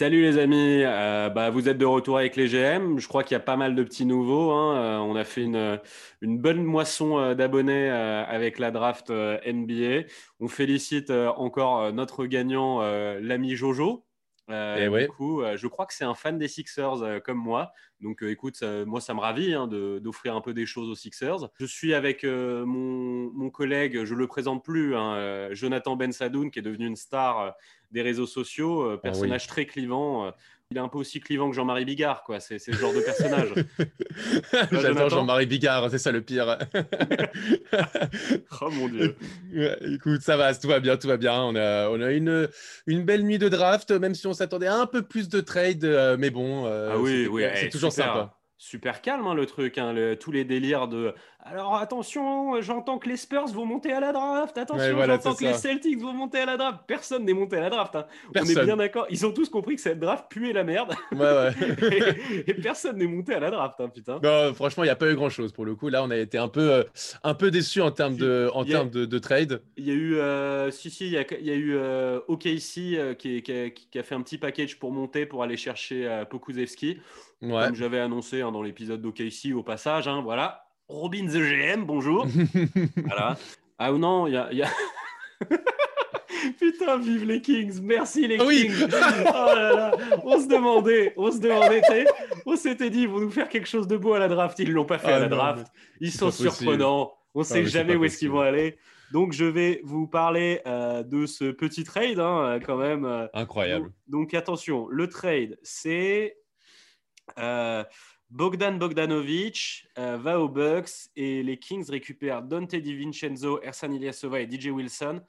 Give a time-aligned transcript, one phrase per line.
[0.00, 2.98] Salut les amis, euh, bah, vous êtes de retour avec les GM.
[2.98, 4.50] Je crois qu'il y a pas mal de petits nouveaux.
[4.50, 4.78] Hein.
[4.78, 5.78] Euh, on a fait une,
[6.22, 10.06] une bonne moisson euh, d'abonnés avec la draft NBA.
[10.40, 12.80] On félicite encore notre gagnant,
[13.20, 14.06] l'ami Jojo.
[14.48, 17.70] Et eh du coup, je crois que c'est un fan des Sixers comme moi.
[18.00, 21.50] Donc écoute, moi ça me ravit hein, d'offrir un peu des choses aux Sixers.
[21.58, 26.60] Je suis avec mon, mon, collègue, je le présente plus, hein, Jonathan Ben Sadoun, qui
[26.60, 27.54] est devenu une star
[27.90, 30.32] des réseaux sociaux, euh, ah personnage très clivant.
[30.70, 32.38] Euh, il est un peu aussi clivant que Jean-Marie Bigard, quoi.
[32.38, 33.52] C'est le genre de personnage.
[34.72, 36.58] J'adore Jean-Marie Bigard, c'est ça le pire.
[38.60, 39.16] oh mon dieu.
[39.80, 41.34] écoute, ça va, tout va bien, tout va bien.
[41.42, 42.48] On a, on a une,
[42.86, 45.84] une belle nuit de draft, même si on s'attendait à un peu plus de trade,
[45.84, 49.78] euh, mais bon, ah oui, oui, c'est eh, toujours sympa super calme hein, le truc,
[49.78, 54.12] hein, tous les délires de alors attention, j'entends que les Spurs vont monter à la
[54.12, 56.80] draft, attention, j'entends que les Celtics vont monter à la draft.
[56.86, 57.96] Personne n'est monté à la draft.
[57.96, 58.06] Hein.
[58.36, 59.06] On est bien d'accord.
[59.10, 60.94] Ils ont tous compris que cette draft puait la merde.
[62.46, 64.20] et, personne n'est monté à la draft, putain.
[64.54, 65.88] franchement, il n'y a pas eu grand chose pour le coup.
[65.88, 66.82] Là, on a été un peu, euh,
[67.22, 69.62] un peu déçus en termes de, en termes de, trade.
[69.76, 73.16] Il y a eu, euh, si, si, il y a, y a eu euh, OKC
[73.18, 76.98] qui, qui, a fait un petit package pour monter pour aller chercher Pokuzevski.
[77.40, 80.69] Comme j'avais annoncé hein, dans l'épisode d'OKC au passage, hein, voilà.
[80.90, 82.26] Robin the GM, bonjour.
[82.96, 83.36] voilà.
[83.78, 84.52] Ah non, il y a.
[84.52, 84.68] Y a...
[86.58, 88.88] Putain, vive les Kings, merci les Kings.
[88.88, 89.92] oh là là.
[90.24, 91.82] On se demandait, on se demandait,
[92.44, 94.58] on s'était dit, ils vont nous faire quelque chose de beau à la draft.
[94.58, 95.66] Ils l'ont pas fait à la ah draft.
[96.00, 97.12] Ils sont surprenants.
[97.34, 98.76] On ne sait jamais où est-ce qu'ils vont aller.
[99.12, 103.04] Donc, je vais vous parler euh, de ce petit trade, hein, quand même.
[103.04, 103.92] Euh, Incroyable.
[104.08, 106.36] donc, attention, le trade, c'est
[107.38, 107.84] euh,
[108.30, 114.48] Bogdan Bogdanovic euh, va aux Bucks et les Kings récupèrent Dante DiVincenzo, Ersan Ilyasova et
[114.48, 115.20] DJ Wilson.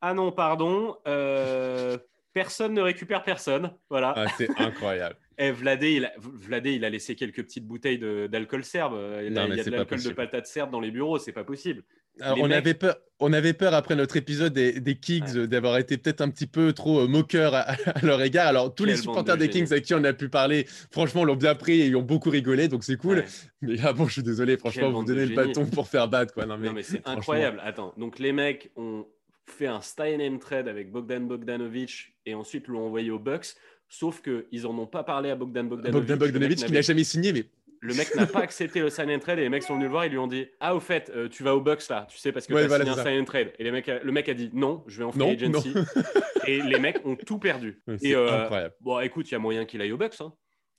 [0.00, 1.98] Ah non, pardon, euh,
[2.32, 3.72] personne ne récupère personne.
[3.90, 4.14] Voilà.
[4.16, 5.16] Ah, c'est incroyable.
[5.38, 8.94] et eh, Vladé il, a, Vladé, il a laissé quelques petites bouteilles d'alcool serbe.
[9.24, 11.82] Il, y a de l'alcool de patate serbe dans les bureaux, c'est pas possible
[12.20, 16.20] on, avait peur, on avait peur après notre épisode des, des Kings d'avoir été peut-être
[16.20, 18.48] un petit peu trop euh, moqueur à, leur égard.
[18.48, 21.54] Alors, tous les supporters des Kings avec qui on a pu parler, franchement, l'ont bien
[21.54, 23.24] pris et ils ont beaucoup rigolé, donc c'est cool.
[23.62, 26.32] Mais ah bon, je suis désolé, franchement, vous donnez le bâton pour faire battre.
[26.34, 26.46] Quoi.
[26.46, 27.60] Non, mais, c'est incroyable.
[27.64, 29.06] Attends, donc les mecs ont
[29.46, 33.54] fait un style trade avec Bogdan Bogdanovic et ensuite l'ont envoyé aux Bucks.
[33.88, 35.92] Sauf qu'ils n'en ont pas parlé à Bogdan Bogdanovic.
[35.92, 37.44] Bogdan Bogdanovic qui n'a jamais signé, mais
[37.80, 39.90] le mec n'a pas accepté le sign and trade et les mecs sont venus le
[39.90, 40.06] voir.
[40.06, 42.32] Ils lui ont dit Ah, au fait, euh, tu vas au Bucks là, tu sais,
[42.32, 43.52] parce que tu as signé un sign and trade.
[43.58, 45.74] Et les mecs, le mec a dit Non, je vais en free agency.
[46.46, 47.82] et les mecs ont tout perdu.
[47.88, 48.74] Euh, incroyable.
[48.80, 50.20] Bon, écoute, il y a moyen qu'il aille au Bucks.
[50.20, 50.32] Hein,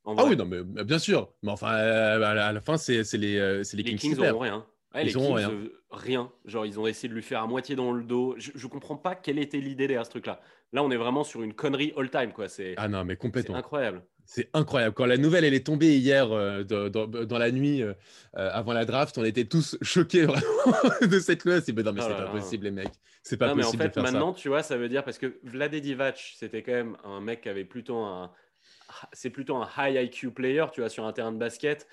[0.05, 1.33] ah oui, non, mais bien sûr.
[1.43, 4.17] Mais enfin, euh, à la fin, c'est les, les, les Kings.
[4.17, 4.65] n'ont rien.
[4.95, 5.51] ils les Kings, rien.
[5.91, 6.31] rien.
[6.45, 8.35] Genre, ils ont essayé de lui faire à moitié dans le dos.
[8.37, 10.39] Je, ne comprends pas quelle était l'idée derrière ce truc-là.
[10.71, 12.47] Là, on est vraiment sur une connerie all-time, quoi.
[12.77, 13.55] Ah non, mais complètement.
[13.55, 14.03] incroyable.
[14.29, 14.93] C'est incroyable.
[14.93, 17.93] Quand la nouvelle elle est tombée hier euh, dans, la nuit euh,
[18.35, 20.43] euh, avant la draft, on était tous choqués vraiment
[21.01, 21.61] de cette loi.
[21.61, 22.91] C'est non mais c'est pas possible les mecs.
[23.23, 25.75] C'est pas possible mais en fait, maintenant, tu vois, ça veut dire parce que Vlade
[25.75, 28.29] Divac, c'était quand même un mec qui avait plutôt un
[29.13, 31.87] c'est plutôt un high IQ player, tu vois, sur un terrain de basket.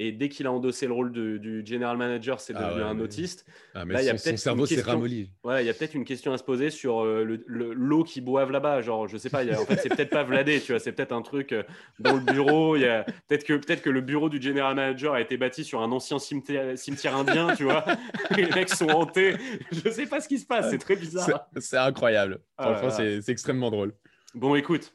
[0.00, 3.44] Et dès qu'il a endossé le rôle du general manager, c'est ah devenu un autiste.
[3.74, 5.30] Ah, mais Là, son, cerveau s'est ramolli.
[5.42, 8.20] Ouais, il y a peut-être une question à se poser sur euh, le l'eau qui
[8.20, 8.80] boivent là-bas.
[8.80, 11.22] Genre, je sais pas, en fait, c'est peut-être pas Vladé, tu vois, c'est peut-être un
[11.22, 11.64] truc euh,
[11.98, 12.74] dans le bureau.
[12.74, 16.20] Peut-être que, peut que le bureau du general manager a été bâti sur un ancien
[16.20, 17.84] cimetière, cimetière indien, tu vois.
[18.36, 19.36] les mecs sont hantés.
[19.72, 21.48] Je sais pas ce qui se passe, c'est très bizarre.
[21.58, 22.40] C'est incroyable.
[22.56, 23.94] Ah c'est extrêmement drôle.
[24.34, 24.92] Bon, écoute,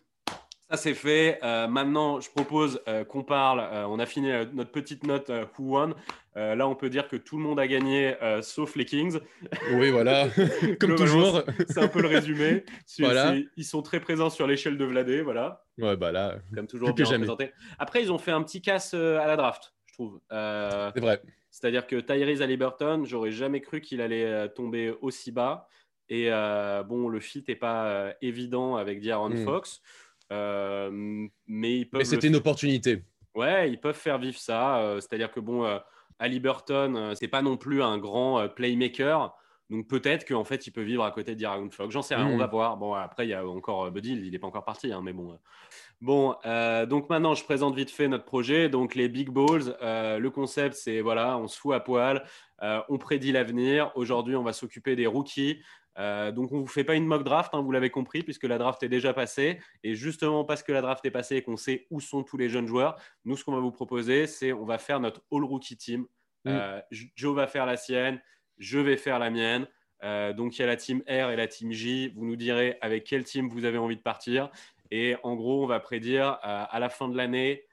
[0.74, 1.40] ça c'est fait.
[1.44, 3.60] Euh, maintenant, je propose euh, qu'on parle.
[3.60, 5.94] Euh, on a fini notre petite note Who Won.
[6.36, 9.20] là, on peut dire que tout le monde a gagné, sauf les Kings.
[9.74, 10.30] Oui, voilà.
[10.80, 11.44] Comme toujours.
[11.70, 12.64] C'est un peu le résumé.
[13.00, 13.36] voilà.
[13.56, 15.64] Ils sont très présents sur l'échelle de Vladé, voilà.
[15.78, 16.40] Ouais, bah là.
[16.56, 17.52] Comme toujours bien représenté.
[17.78, 20.19] Après, ils ont fait un petit casse à la draft, je trouve.
[20.31, 21.22] c'est vrai.
[21.52, 25.68] C'est-à-dire que Tyrese Halliburton, j'aurais jamais cru qu'il allait tomber aussi bas.
[26.10, 26.31] Et
[26.88, 29.46] bon, le fit n'est pas évident avec D'Aaron hmm.
[29.46, 29.81] Fox.
[30.33, 33.03] Euh, mais c'était une opportunité.
[33.35, 34.80] Ouais, ils peuvent faire vivre ça.
[34.80, 35.80] Euh, c'est-à-dire que bon, euh,
[36.19, 39.35] Ali Burton, c'est pas non plus un grand playmaker.
[39.69, 41.89] Donc peut-être qu'en fait, il peut vivre à côté d'Iragon Fogg.
[41.89, 42.51] J'en sais rien, on va hmm.
[42.51, 42.77] voir.
[42.77, 45.38] Bon, après, il y a encore Buddy, il n'est pas encore parti, hein, mais bon.
[46.01, 46.35] Bon,
[46.88, 48.69] donc maintenant, je présente vite fait notre projet.
[48.69, 52.24] Donc les Big Balls, le concept, c'est voilà, on se fout à poil,
[52.62, 53.91] on prédit l'avenir.
[53.95, 55.62] Aujourd'hui, on va s'occuper des rookies.
[56.00, 58.44] Euh, donc on ne vous fait pas une mock draft, hein, vous l'avez compris, puisque
[58.44, 59.60] la draft est déjà passée.
[59.84, 62.50] Et justement parce que la draft est passée et qu'on sait où sont tous les
[62.50, 62.95] jeunes joueurs,
[63.25, 66.01] nous ce qu'on va vous proposer, c'est on va faire notre all rookie team.
[66.45, 66.50] Mm.
[66.50, 68.22] Euh, Joe va faire la sienne,
[68.57, 69.68] je vais faire la mienne.
[70.36, 72.10] donc, il y a la team R et la team J.
[72.16, 74.50] Vous nous direz avec quel team vous avez envie de partir.
[74.92, 77.66] Et en gros, on va prédire à la fin de l'année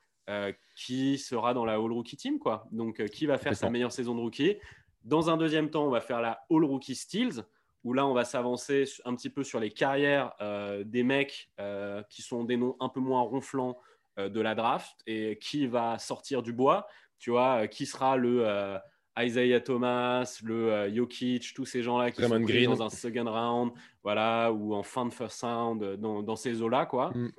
[0.76, 2.38] qui sera dans la All Rookie Team.
[2.38, 2.68] Quoi.
[2.70, 4.56] Donc, qui va faire sa meilleure saison de rookie.
[5.02, 7.44] Dans un deuxième temps, on va faire la All Rookie Steals
[7.84, 12.02] où là, on va s'avancer un petit peu sur les carrières euh, des mecs euh,
[12.10, 13.78] qui sont des noms un peu moins ronflants
[14.18, 16.86] euh, de la draft et qui va sortir du bois.
[17.18, 18.78] Tu vois, qui sera le
[19.18, 23.72] Isaiah Thomas, le Jokic, tous ces gens-là qui sont pris dans un second round,
[24.02, 27.10] voilà, ou en fin de first round, dans, ces eaux-là, quoi.
[27.10, 27.32] Mm.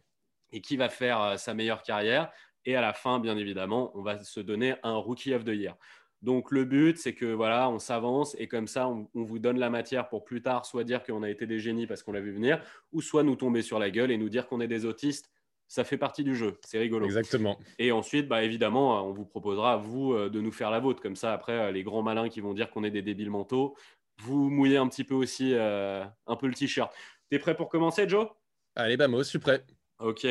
[0.52, 2.32] Et qui va faire sa meilleure carrière.
[2.64, 5.76] Et à la fin, bien évidemment, on va se donner un Rookie of the Year.
[6.22, 9.72] Donc le but, c'est que voilà, on s'avance et comme ça, on, vous donne la
[9.72, 12.32] matière pour plus tard, soit dire qu'on a été des génies parce qu'on l'a vu
[12.32, 15.32] venir, ou soit nous tomber sur la gueule et nous dire qu'on est des autistes.
[15.68, 17.06] Ça fait partie du jeu, c'est rigolo.
[17.06, 17.58] Exactement.
[17.80, 21.02] Et ensuite, bah, évidemment, on vous proposera, vous, euh, de nous faire la vôtre.
[21.02, 23.78] Comme ça, après, euh, les grands malins qui vont dire qu'on est des débiles mentaux,
[24.18, 26.94] vous mouillez un petit peu aussi euh, un peu le t-shirt.
[27.30, 28.28] T'es prêt pour commencer, Joe?
[28.76, 29.66] Allez, bah, moi, je suis prêt.
[30.00, 30.28] Ok.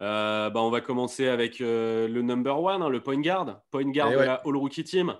[0.00, 3.62] bah, on va commencer avec le number one, hein, le point guard.
[3.70, 5.14] Point guard eh de la All Rookie Team.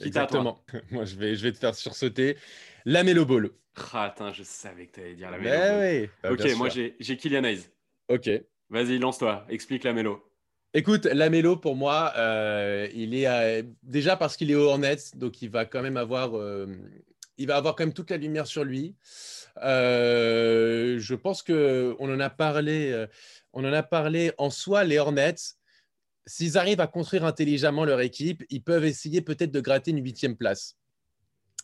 [0.00, 0.64] Exactement.
[0.90, 2.36] Moi, je vais, je vais te faire sursauter.
[2.84, 3.50] La Melo Ball.
[3.92, 6.10] Ah, attends, je savais que tu allais dire la Melo ben Oui.
[6.22, 7.68] Bah, ok, moi, j'ai Kylian Hayes.
[8.08, 8.28] Ok.
[8.70, 9.46] Vas-y, lance-toi.
[9.48, 10.28] Explique la Melo.
[10.74, 15.14] Écoute, la Melo, pour moi, euh, il est euh, déjà parce qu'il est au Hornets,
[15.14, 16.66] donc il va quand même avoir, euh,
[17.38, 18.94] il va avoir quand même toute la lumière sur lui.
[19.56, 23.06] je pense que on en a parlé,
[23.54, 24.84] on en a parlé en soi.
[24.84, 25.56] Les Hornets,
[26.28, 30.36] s'ils arrivent à construire intelligemment leur équipe, ils peuvent essayer peut-être de gratter une huitième
[30.36, 30.76] place.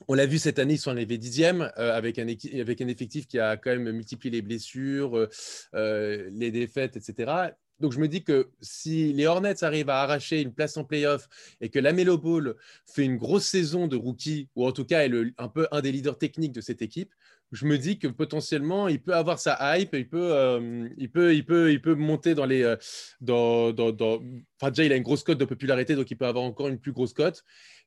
[0.09, 3.57] On l'a vu cette année, ils sont arrivés dixième euh, avec, un effectif qui a
[3.57, 5.29] quand même multiplié les blessures, euh,
[5.75, 7.53] euh, les défaites, etc.
[7.81, 11.29] Donc je me dis que si les Hornets arrivent à arracher une place en playoff
[11.61, 12.55] et que la Melo Ball
[12.87, 15.93] fait une grosse saison de rookie, ou en tout cas est un peu un des
[15.93, 17.13] leaders techniques de cette équipe,
[17.53, 21.35] je me dis que potentiellement il peut avoir sa hype, il peut, euh, il peut,
[21.35, 22.77] il peut, il peut monter dans les, euh,
[23.21, 24.21] dans, dans.
[24.61, 26.79] Enfin déjà il a une grosse cote de popularité, donc il peut avoir encore une
[26.79, 27.45] plus grosse cote.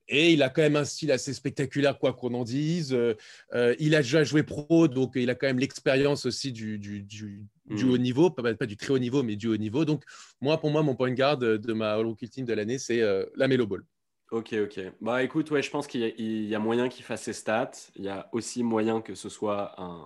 [0.09, 2.93] Et il a quand même un style assez spectaculaire, quoi qu'on en dise.
[2.93, 7.01] Euh, il a déjà joué pro, donc il a quand même l'expérience aussi du, du,
[7.01, 7.89] du, mmh.
[7.89, 9.83] haut niveau, pas, pas, du très haut niveau, mais du haut niveau.
[9.85, 10.03] Donc,
[10.39, 13.01] moi, pour moi, mon point de garde de ma All-Rookie Team de l'année, c'est
[13.35, 13.83] la Melo Ball.
[14.29, 14.81] Ok, ok.
[14.99, 17.71] Bah écoute, ouais, je pense qu'il y, a moyen qu'il fasse ses stats.
[17.95, 20.03] Il y a aussi moyen que ce soit un,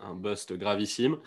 [0.00, 1.18] un, bust gravissime.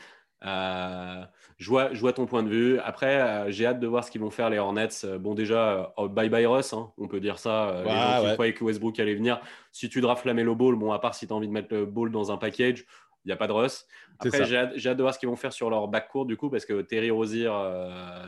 [0.45, 1.24] Euh,
[1.57, 2.80] je, vois, je, vois, ton point de vue.
[2.80, 4.89] Après, euh, j'ai hâte de voir ce qu'ils vont faire les Hornets.
[5.19, 7.81] Bon, déjà, euh, bye bye Russ, hein, on peut dire ça.
[7.84, 9.42] les gens qui croyaient que Westbrook allait venir.
[9.72, 11.74] Si tu drafts la Melo Ball, bon, à part si tu as envie de mettre
[11.74, 12.86] le ball dans un package,
[13.25, 13.86] il n'y a pas de Russ.
[14.19, 16.50] Après, j'ai hâte, hâte, de voir ce qu'ils vont faire sur leur backcourt, du coup,
[16.50, 17.51] parce que Terry Rozier,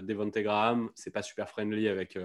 [0.02, 2.18] Devonte Graham, c'est pas super friendly avec,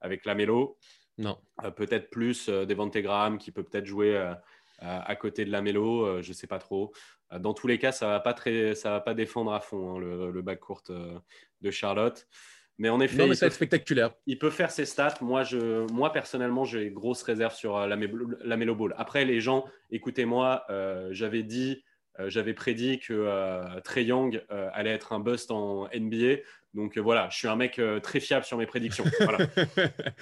[0.00, 0.78] avec la Melo.
[1.18, 1.38] Non.
[1.64, 4.34] Euh, peut-être plus euh, Devante Graham qui peut peut-être jouer euh,
[4.80, 6.92] à côté de la mélo, je ne sais pas trop.
[7.30, 9.96] Dans tous les cas, ça ne va, pas très, ça va pas défendre à fond
[9.96, 10.82] hein, le, le backcourt
[11.60, 12.26] de Charlotte.
[12.78, 14.12] Mais en effet, non, mais ça va être spectaculaire.
[14.26, 15.14] Il peut faire ses stats.
[15.20, 18.94] Moi, je, moi personnellement, j'ai grosse réserve sur la, la Melo Ball.
[18.98, 20.66] Après, les gens, écoutez-moi,
[21.10, 21.82] j'avais dit,
[22.26, 26.42] j'avais prédit que Trey Young allait être un bust en NBA.
[26.76, 29.04] Donc euh, voilà, je suis un mec euh, très fiable sur mes prédictions.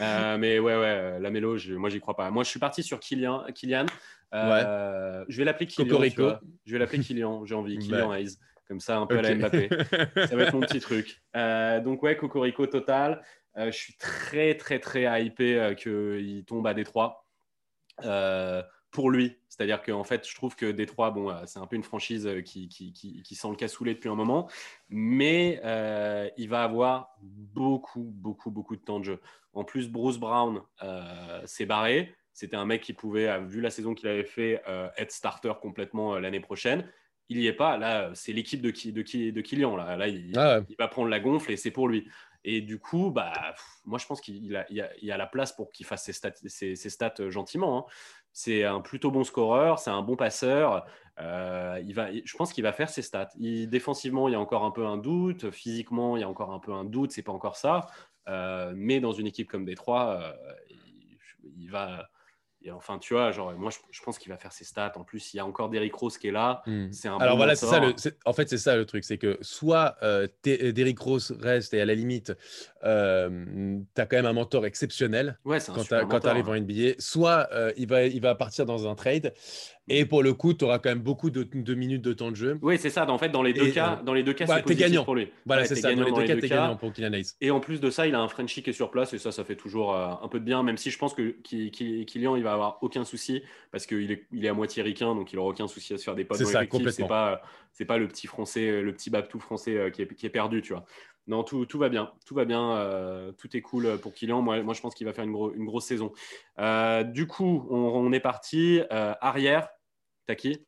[0.00, 2.30] Euh, mais ouais, ouais, la mélo, moi j'y crois pas.
[2.30, 3.44] Moi je suis parti sur Kylian.
[3.54, 3.86] Kylian.
[4.32, 6.38] Je vais l'appeler Kylian.
[6.64, 7.44] Je vais l'appeler Kylian.
[7.44, 7.78] J'ai envie.
[7.80, 8.38] Kylian Hayes.
[8.68, 9.68] Comme ça, un peu à la Mbappé.
[10.28, 11.22] ça va être mon petit truc.
[11.34, 13.22] donc ouais, Cocorico total.
[13.56, 17.26] je suis très très très hypé qu'il tombe à Détroit.
[18.94, 21.82] Pour lui, c'est-à-dire qu'en fait, je trouve que Détroit, bon, euh, c'est un peu une
[21.82, 24.48] franchise euh, qui, qui, qui, sent le cassoulet depuis un moment,
[24.88, 29.20] mais euh, il va avoir beaucoup, beaucoup, beaucoup de temps de jeu.
[29.52, 30.62] En plus, Bruce Brown
[31.44, 32.14] s'est barré.
[32.32, 34.60] C'était un mec qui pouvait, vu la saison qu'il avait fait,
[34.96, 36.88] être starter complètement l'année prochaine.
[37.28, 37.78] Il n'y est pas.
[37.78, 39.76] Là, c'est l'équipe de, de, de Kylian.
[39.76, 42.08] Là, là il, ah il, va prendre la gonfle et c'est pour lui.
[42.44, 45.72] Et du coup, bah, moi, je pense qu'il a, il a, a, la place pour
[45.72, 47.78] qu'il fasse ses stats, ses, stats gentiment.
[47.78, 47.84] Hein.
[48.34, 50.84] C'est un plutôt bon scoreur, c'est un bon passeur.
[51.20, 53.28] Euh, il va, je pense qu'il va faire ses stats.
[53.38, 55.52] Il, défensivement, il y a encore un peu un doute.
[55.52, 57.12] Physiquement, il y a encore un peu un doute.
[57.12, 57.86] C'est pas encore ça.
[58.28, 60.32] Euh, mais dans une équipe comme Détroit, euh,
[61.56, 62.10] il, va,
[62.72, 64.94] enfin, tu vois, genre, moi, je, pense qu'il va faire ses stats.
[64.96, 66.62] En plus, il y a encore Derrick Rose qui est là.
[66.66, 66.90] Hmm.
[66.90, 67.78] C'est un Alors voilà, c'est ça.
[67.78, 71.80] Le, en fait, c'est ça le truc, c'est que soit euh, Derrick Rose reste et
[71.80, 72.32] à la limite,
[72.84, 77.48] euh, tu as quand même un mentor exceptionnel ouais, quand tu arrives en NBA, soit
[77.52, 79.32] euh, il, va, il va partir dans un trade
[79.88, 82.58] et pour le coup, tu auras quand même beaucoup de, minutes de temps de jeu.
[82.62, 83.08] Oui, c'est ça.
[83.10, 85.30] En fait, dans les deux cas, dans les deux cas, c'est gagnant pour lui.
[85.44, 85.94] Voilà, c'est ça.
[85.94, 88.14] Dans les deux cas, tu es gagnant pour Kylian Et en plus de ça, il
[88.14, 90.44] a un Frenchie qui est sur place et ça, ça fait toujours un peu de
[90.44, 90.62] bien.
[90.62, 94.44] Même si je pense que Kylian, il va avoir aucun souci parce qu'il est, il
[94.44, 96.48] est à moitié ricain, donc il aura aucun souci à se faire des potes dans
[96.48, 96.88] l'effectif.
[96.90, 100.30] C'est pas, c'est pas le petit français, le petit Babtou français qui est, qui est
[100.30, 100.86] perdu, tu vois.
[101.26, 102.12] Non, tout, tout, va bien.
[102.26, 102.76] Tout va bien.
[102.76, 104.42] Euh, tout est cool pour Kylian.
[104.42, 106.12] Moi, moi je pense qu'il va faire une, une, grosse saison.
[106.58, 108.80] Euh, du coup, on, est parti.
[108.92, 109.68] Euh, arrière,
[110.26, 110.60] t'as qui?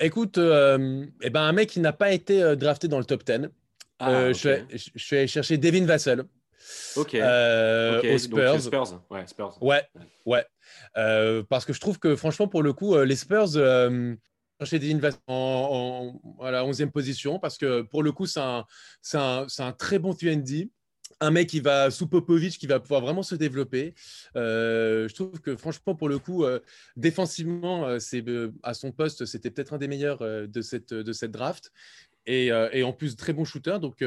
[0.00, 3.50] Écoute, eh ben, un mec qui n'a pas été drafté dans le top 10.
[3.98, 6.24] Ah, je, je, vais, chercher Devin Vassell.
[6.96, 7.14] Ok.
[7.14, 8.60] Aux Spurs.
[8.62, 9.02] Spurs.
[9.10, 9.62] Ouais, Spurs.
[9.62, 9.86] Ouais,
[10.24, 10.46] ouais.
[11.50, 13.48] parce que je trouve que franchement, pour le coup, les Spurs,
[14.62, 19.98] chez Devin en, en, la 11e position parce que pour le coup, c'est un, très
[19.98, 20.70] bon TND.
[21.20, 23.94] Un mec qui va sous Popovic, qui va pouvoir vraiment se développer.
[24.36, 26.58] Euh, je trouve que franchement, pour le coup, euh,
[26.96, 31.70] défensivement, euh, à son poste, c'était peut-être un des meilleurs de, cette, de cette draft.
[32.26, 33.78] Et, et, en plus, très bon shooter.
[33.80, 34.02] Donc,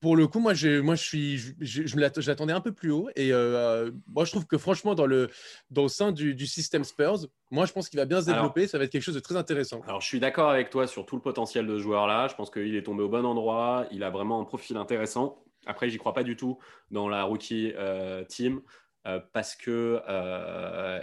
[0.00, 3.08] pour le coup, moi, je, moi, je suis, je, l'attendais un peu plus haut.
[3.16, 5.28] Et euh, moi, je trouve que franchement, dans le,
[5.70, 8.66] dans le sein du, système Spurs, moi, je pense qu'il va bien se développer.
[8.68, 9.80] ça va être quelque chose de très intéressant.
[9.86, 12.28] Alors, je suis d'accord avec toi sur tout le potentiel de ce joueur-là.
[12.28, 13.86] Je pense qu'il est tombé au bon endroit.
[13.90, 15.42] Il a vraiment un profil intéressant.
[15.66, 16.58] Après, j'y crois pas du tout
[16.90, 18.60] dans la rookie euh, team.
[19.06, 20.00] Euh, parce que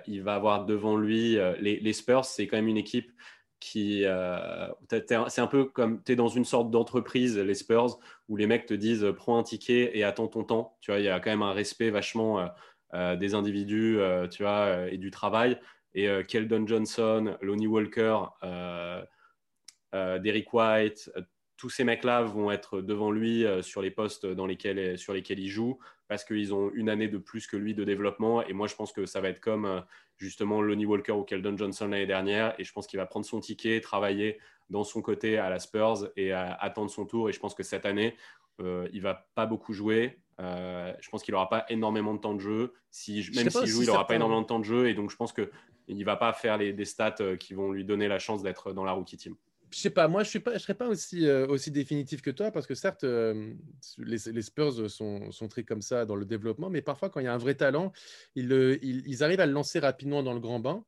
[0.07, 3.11] il va avoir devant lui les, les Spurs, c'est quand même une équipe
[3.75, 8.47] euh, c'est un peu comme tu es dans une sorte d'entreprise les Spurs où les
[8.47, 10.77] mecs te disent prends un ticket et attends ton temps.
[10.81, 12.47] Tu vois il y a quand même un respect vachement euh,
[12.93, 13.99] euh, des individus
[14.31, 15.59] tu vois et du travail.
[15.93, 18.19] Et Keldon Johnson Lonnie Walker
[19.93, 21.09] Derrick White
[21.57, 25.47] tous ces mecs-là vont être devant lui sur les postes dans lesquels, sur lesquels il
[25.49, 28.43] joue parce qu'ils ont une année de plus que lui de développement.
[28.43, 29.83] Et moi, je pense que ça va être comme
[30.17, 32.53] justement Lonnie Walker ou Keldon Johnson l'année dernière.
[32.59, 36.09] Et je pense qu'il va prendre son ticket, travailler dans son côté à la Spurs
[36.15, 37.29] et attendre son tour.
[37.29, 38.15] Et je pense que cette année,
[38.61, 40.19] euh, il va pas beaucoup jouer.
[40.39, 42.73] Euh, je pense qu'il n'aura pas énormément de temps de jeu.
[42.91, 44.89] Si, même s'il joue, il n'aura pas énormément de temps de jeu.
[44.89, 45.47] Et donc, je pense qu'il
[45.87, 48.73] ne va pas faire les, des stats euh, qui vont lui donner la chance d'être
[48.73, 49.35] dans la rookie team
[49.75, 52.65] je sais pas, moi je ne serais pas aussi, euh, aussi définitif que toi parce
[52.65, 53.51] que certes, euh,
[53.97, 57.25] les, les, Spurs sont, sont, très comme ça dans le développement, mais parfois quand il
[57.25, 57.91] y a un vrai talent,
[58.35, 60.85] ils, ils, arrivent à le lancer rapidement dans le grand bain.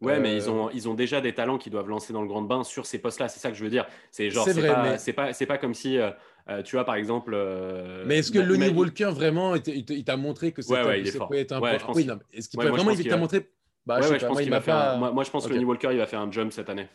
[0.00, 2.28] Ouais, mais ils euh, ont, ils ont déjà des talents qui doivent lancer dans le
[2.28, 3.28] grand bain sur ces postes-là.
[3.28, 3.86] C'est ça que je veux dire.
[4.10, 5.12] C'est genre, c'est pas, mais...
[5.12, 5.98] pas, pas, comme si,
[6.64, 7.32] tu vois, par exemple.
[8.06, 11.78] mais est-ce que Lonnie Walker vraiment, il t'a montré que c'était ouais, ouais, un ouais,
[11.94, 13.50] Oui, est-ce qu'il peut vraiment, il t'a montré?
[13.84, 14.96] Bah, je pense qu'il va faire.
[14.96, 16.88] Moi, je pense que Lonnie Walker, il va faire un jump cette année.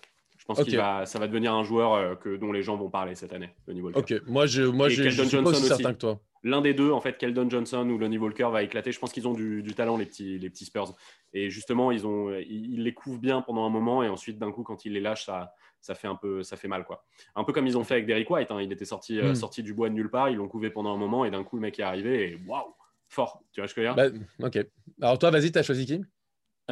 [0.47, 2.89] Je pense que va, ça va devenir un joueur euh, que, dont les gens vont
[2.89, 3.99] parler cette année, Lonnie Walker.
[3.99, 6.19] Ok, moi je, moi je, je suis pas aussi certain que toi.
[6.43, 8.91] L'un des deux, en fait, Keldon Johnson ou Lonnie Walker va éclater.
[8.91, 10.95] Je pense qu'ils ont du, du, talent, les petits, les petits Spurs.
[11.33, 14.61] Et justement, ils, ont, ils, les couvrent bien pendant un moment et ensuite, d'un coup,
[14.61, 16.85] quand ils les lâchent, ça, ça, fait un peu, ça fait mal.
[16.85, 17.03] Quoi.
[17.35, 18.51] Un peu comme ils ont fait avec Derrick White.
[18.51, 18.61] Hein.
[18.61, 19.35] Il était sorti, euh, hmm.
[19.35, 21.55] sorti du bois de nulle part, ils l'ont couvé pendant un moment et d'un coup,
[21.55, 22.75] le mec est arrivé et waouh,
[23.09, 23.41] fort.
[23.51, 24.19] Tu vois ce que je veux dire?
[24.37, 24.63] Bah, Ok.
[25.01, 26.03] Alors, toi, vas-y, tu as choisi qui?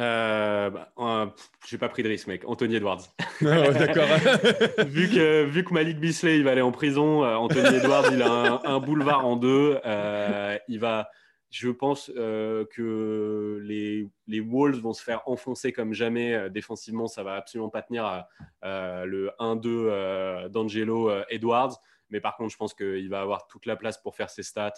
[0.00, 1.34] Euh, bah,
[1.66, 2.42] j'ai pas pris de risque, mec.
[2.46, 3.02] Anthony Edwards.
[3.46, 4.06] Ah d'accord.
[4.86, 8.22] vu, que, vu que Malik Bisley il va aller en prison, euh, Anthony Edwards il
[8.22, 9.80] a un, boulevard en deux.
[9.84, 11.10] Euh, il va,
[11.50, 17.08] je pense euh, que les, les, Wolves vont se faire enfoncer comme jamais défensivement.
[17.08, 18.24] Ça va absolument pas tenir
[18.62, 21.76] le 1-2 d'Angelo Edwards.
[22.10, 24.74] Mais par contre, je pense qu'il va avoir toute la place pour faire ses stats.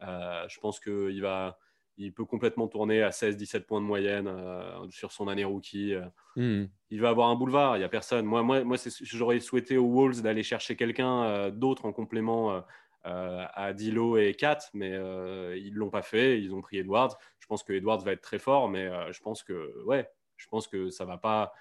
[0.00, 1.58] je pense qu'il va
[1.98, 5.94] il peut complètement tourner à 16-17 points de moyenne euh, sur son année rookie.
[5.94, 6.04] Euh.
[6.36, 6.68] Hmm.
[6.90, 8.26] Il va avoir un boulevard, il n'y a personne.
[8.26, 12.62] Moi, moi, moi j'aurais souhaité aux Wolves d'aller chercher quelqu'un euh, d'autre en complément
[13.08, 16.42] à Dilo et Kat, mais ils ne l'ont pas fait.
[16.42, 17.16] Ils ont pris Edwards.
[17.38, 20.66] Je pense que Edwards va être très fort, mais je pense que, ouais, je pense
[20.66, 21.52] que ça ne va pas.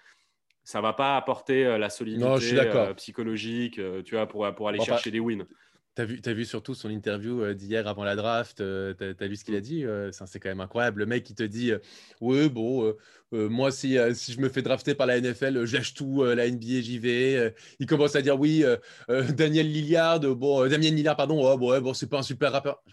[0.63, 2.23] Ça va pas apporter la solidité
[2.97, 5.45] psychologique, tu vois, pour, pour aller chercher des wins.
[5.95, 9.35] Tu as vu, as vu surtout son interview d'hier avant la draft, tu as, vu
[9.35, 10.99] ce qu'il a dit euh, C'est quand même incroyable.
[10.99, 11.71] Le mec, qui te dit
[12.21, 12.93] Oui, bon,
[13.31, 16.99] moi, si, si je me fais drafter par la NFL, j'achète tout, la NBA, j'y
[16.99, 17.53] vais.
[17.79, 18.63] il commence à dire Oui,
[19.29, 22.83] Daniel Lillard, bon, Damien Lillard, pardon, oh, bon, bon c'est pas un super rappeur.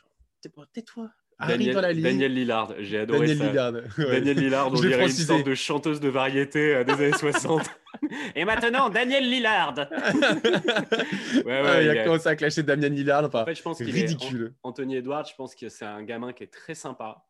[0.72, 1.10] Tais-toi,
[1.46, 3.48] Daniel, Lillard, j'ai adoré Daniel ça.
[3.48, 3.72] Lillard.
[3.98, 7.62] Daniel Lillard, on dirait une sorte de chanteuse de variété euh, des années 60.
[8.34, 9.74] Et maintenant, Daniel Lillard.
[9.76, 13.24] ouais, ouais, ah, il, a commencé à clasher Daniel Lillard.
[13.24, 14.54] Enfin, en fait, je pense qu'il ridicule.
[14.62, 17.24] Anthony Edwards, je pense que c'est un gamin qui est très sympa,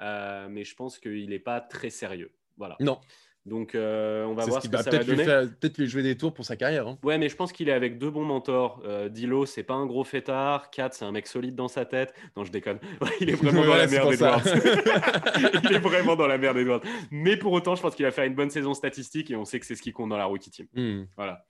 [0.00, 2.32] euh, mais je pense qu'il n'est pas très sérieux.
[2.56, 2.76] Voilà.
[2.80, 3.00] Non.
[3.48, 5.24] Donc, euh, on va voir ce, que ça va donner.
[5.24, 6.86] Peut-être lui jouer des tours pour sa carrière.
[6.86, 6.98] Hein.
[7.02, 8.82] Ouais, mais je pense qu'il est avec deux bons mentors.
[8.84, 10.70] Euh, Dilo, c'est pas un gros fêtard.
[10.70, 12.14] Kat, c'est un mec solide dans sa tête.
[12.36, 12.78] Non, je déconne.
[13.20, 14.42] il est vraiment dans la merde, Edwards.
[15.64, 16.82] il est vraiment dans la merde, Edwards.
[17.10, 19.58] Mais pour autant, je pense qu'il va faire une bonne saison statistique et on sait
[19.58, 20.66] que c'est ce qui compte dans la rookie team.
[20.74, 21.04] Hmm.
[21.16, 21.46] Voilà.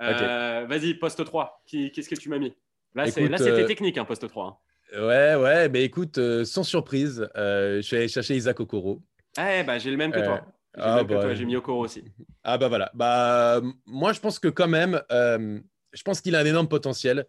[0.00, 1.62] Euh, vas-y, poste 3.
[1.66, 2.54] Qu'est-ce que tu m'as mis?
[2.94, 4.46] Là, c'était technique, un hein, poste 3.
[4.46, 4.56] Hein.
[5.00, 9.02] Ouais, ouais, mais écoute, sans surprise, je suis allé chercher Isaac Okoro.
[9.38, 10.44] Eh bah, j'ai le même que toi.
[10.74, 12.04] Ah, bah, j'ai mis Okoro aussi.
[12.44, 12.90] Ah bah voilà.
[12.94, 17.26] Bah, moi, je pense que quand même, je pense qu'il a un énorme potentiel.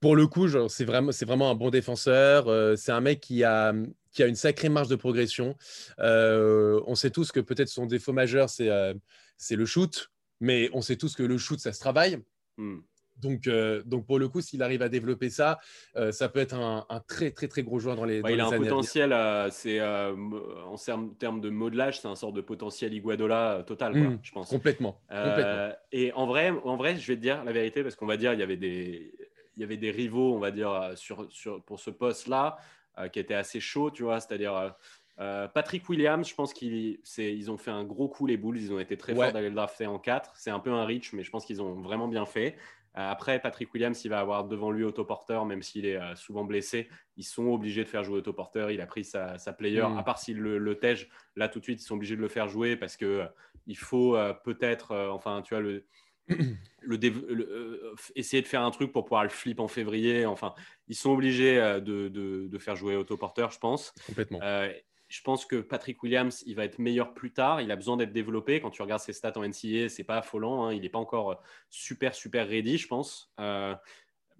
[0.00, 2.46] pour le coup, c'est vraiment, vraiment un bon défenseur.
[2.78, 3.74] c'est un mec qui a,
[4.12, 5.56] qui a une sacrée marge de progression.
[5.98, 8.70] on sait tous que peut-être son défaut majeur, c'est
[9.36, 12.18] c'est le shoot, mais on sait tous que le shoot, ça se travaille.
[12.56, 12.78] Hmm.
[13.20, 15.58] Donc, euh, donc, pour le coup, s'il arrive à développer ça,
[15.96, 18.58] euh, ça peut être un, très, très, très gros joueur dans les, Il a un
[18.58, 24.18] potentiel, euh, c'est en termes de modelage, c'est un sort de potentiel Iguadola total, hmm.
[24.22, 24.48] je pense.
[24.48, 25.00] Complètement,
[25.92, 28.32] Et en vrai, en vrai, je vais te dire la vérité, parce qu'on va dire
[28.32, 29.12] il y avait des,
[29.56, 32.58] il y avait des rivaux, on va dire, sur, sur pour ce poste-là,
[33.12, 34.74] qui étaient assez chauds, tu vois, c'est-à-dire
[35.18, 38.58] euh, Patrick Williams, je pense qu'ils ont fait un gros coup les Bulls.
[38.58, 40.32] Ils ont été très forts d'aller le drafter en 4.
[40.36, 42.56] C'est un peu un reach, mais je pense qu'ils ont vraiment bien fait.
[42.98, 46.44] Euh, après, Patrick Williams, il va avoir devant lui autoporteur, même s'il est euh, souvent
[46.44, 46.88] blessé.
[47.16, 48.70] Ils sont obligés de faire jouer autoporteur.
[48.70, 49.98] Il a pris sa, player, hmm.
[49.98, 51.08] à part s'il le, le tège.
[51.36, 53.26] Là, tout de suite, ils sont obligés de le faire jouer parce que
[53.66, 55.84] il faut peut-être, enfin, tu vois, le,
[56.80, 60.24] le, essayer de faire un truc pour pouvoir le flip en février.
[60.24, 60.54] Enfin,
[60.86, 63.92] ils sont obligés de, de, faire jouer autoporteur, je pense.
[64.06, 64.38] Complètement
[65.16, 67.62] je pense que Patrick Williams, il va être meilleur plus tard.
[67.62, 68.60] Il a besoin d'être développé.
[68.60, 70.66] Quand tu regardes ses stats en NCAA, c'est pas affolant.
[70.66, 70.74] Hein.
[70.74, 71.34] Il n'est pas encore euh,
[71.70, 73.32] super, super ready, je pense.
[73.40, 73.74] Euh,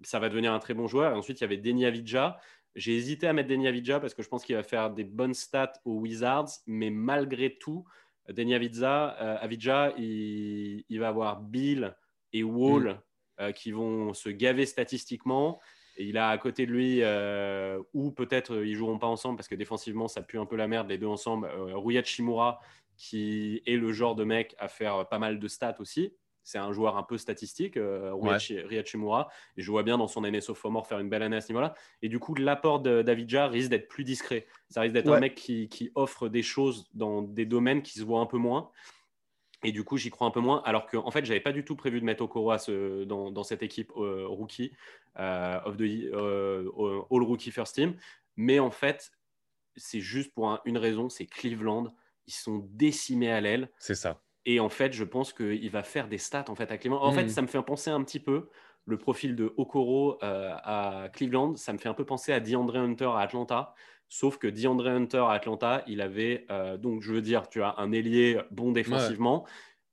[0.03, 1.13] ça va devenir un très bon joueur.
[1.13, 2.39] Et ensuite, il y avait Denny Avidja.
[2.75, 5.33] J'ai hésité à mettre Denny Avidja parce que je pense qu'il va faire des bonnes
[5.33, 6.49] stats aux Wizards.
[6.67, 7.83] Mais malgré tout,
[8.29, 11.95] Denny Avidja, euh, Avidja il, va avoir Bill
[12.33, 13.01] et Wall
[13.39, 13.53] mm.
[13.53, 15.59] qui vont se gaver statistiquement
[15.99, 19.47] il a à côté de lui, euh, ou peut-être euh, ils joueront pas ensemble parce
[19.47, 21.47] que défensivement ça pue un peu la merde les deux ensemble.
[21.47, 22.59] Euh, Ruyat Shimura,
[22.95, 26.13] qui est le genre de mec à faire pas mal de stats aussi.
[26.43, 29.27] C'est un joueur un peu statistique, euh, Ruyat Shimura.
[29.57, 31.73] Et je vois bien dans son année sophomore faire une belle année à ce niveau-là.
[32.01, 34.47] Et du coup, l'apport de Davidja risque d'être plus discret.
[34.69, 38.03] Ça risque d'être un mec qui, qui, offre des choses dans des domaines qui se
[38.03, 38.71] voient un peu moins.
[39.63, 40.61] Et du coup, j'y crois un peu moins.
[40.65, 42.53] Alors qu'en en fait, j'avais pas du tout prévu de mettre Okoro
[43.05, 44.71] dans, dans, cette équipe euh, rookie,
[45.19, 46.69] euh, of the, euh,
[47.09, 47.95] All Rookie First Team.
[48.35, 49.11] Mais en fait,
[49.75, 51.93] c'est juste pour une raison c'est Cleveland.
[52.27, 53.69] Ils sont décimés à l'aile.
[53.79, 54.21] C'est ça.
[54.45, 57.01] Et en fait, je pense qu'il va faire des stats en fait à Cleveland.
[57.01, 57.29] En fait, hmm.
[57.29, 58.49] ça me fait penser un petit peu
[58.85, 61.55] le profil de Okoro à Cleveland.
[61.55, 63.73] Ça me fait un peu penser à DeAndre Hunter à Atlanta.
[64.09, 67.75] Sauf que DeAndre Hunter à Atlanta, il avait, euh, donc je veux dire, tu as
[67.77, 69.45] un ailier bon défensivement.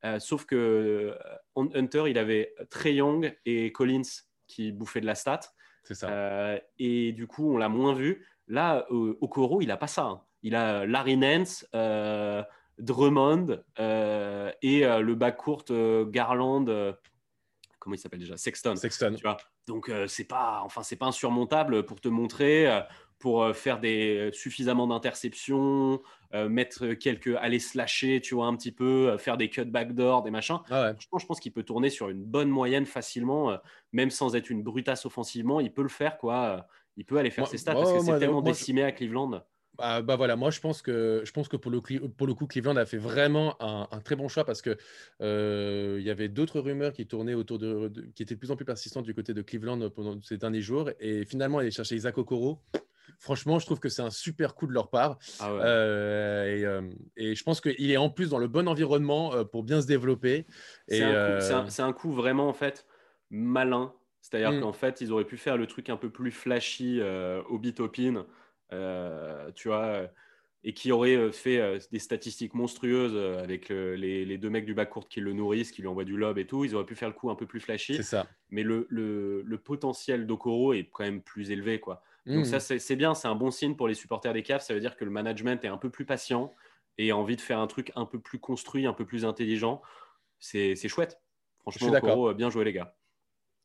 [0.04, 1.14] Euh, sauf que euh,
[1.56, 4.02] Hunter, il avait Trey Young et Collins
[4.46, 5.40] qui bouffaient de la stat.
[5.82, 6.60] C'est ça.
[6.78, 8.26] et du coup, on l'a moins vu.
[8.46, 10.04] Là, Okoro, il n'a pas ça.
[10.04, 10.22] Hein.
[10.42, 11.66] Il a Larry Nance,
[12.78, 15.64] Drummond et le backcourt
[16.08, 16.94] Garland
[17.78, 18.38] comment il s'appelle déjà?
[18.38, 18.76] Sexton.
[18.76, 19.14] Sexton.
[19.14, 19.36] Tu vois?
[19.66, 22.66] Donc c'est pas, enfin c'est pas insurmontable pour te montrer
[23.24, 26.02] pour euh, faire des, euh, suffisamment d'interceptions,
[26.34, 30.30] euh, mettre quelques, aller slasher, tu vois, un petit peu, faire des cut backdoor, des
[30.30, 30.58] machins.
[30.70, 33.56] Ah je pense qu'il peut tourner sur une bonne moyenne facilement,
[33.92, 35.60] même sans être une brutasse offensivement.
[35.60, 36.66] Il peut le faire, quoi.
[36.98, 39.42] Il peut aller faire ses stats parce que c'est tellement décimé à Cleveland.
[39.78, 42.46] Bah, bah, voilà, moi je pense que je pense que pour le pour le coup
[42.46, 44.76] Cleveland a fait vraiment un, très bon choix parce que
[45.98, 48.66] il y avait d'autres rumeurs qui tournaient autour de, qui étaient de plus en plus
[48.66, 52.60] persistantes du côté de Cleveland pendant ces derniers jours et finalement aller chercher Isaac Okoro
[53.18, 55.18] Franchement, je trouve que c'est un super coup de leur part.
[55.40, 59.44] Ah euh, euh, et, je pense qu'il est en plus dans le bon environnement euh,
[59.44, 60.46] pour bien se développer.
[60.88, 62.86] C'est un, un, coup vraiment en fait
[63.30, 63.92] malin.
[64.20, 64.60] C'est-à-dire mm.
[64.60, 67.00] qu'en fait, ils auraient pu faire le truc un peu plus flashy
[67.48, 68.26] au bitopin,
[69.54, 70.08] tu vois,
[70.66, 75.20] et qui aurait fait des statistiques monstrueuses avec les, deux mecs du bas court qui
[75.20, 76.64] le nourrissent, qui lui envoient du lob et tout.
[76.64, 77.96] Ils auraient pu faire le coup un peu plus flashy.
[77.96, 78.26] C'est ça.
[78.50, 82.02] Mais le, le, le potentiel d'Okoro est quand même plus élevé, quoi.
[82.26, 82.78] Donc ça, mmh.
[82.78, 84.62] c'est bien, c'est un bon signe pour les supporters des Cavs.
[84.62, 86.54] Ça veut dire que le management est un peu plus patient
[86.96, 89.82] et a envie de faire un truc un peu plus construit, un peu plus intelligent.
[90.38, 91.20] C'est chouette.
[91.60, 92.94] Franchement, Okoro, bien joué les gars.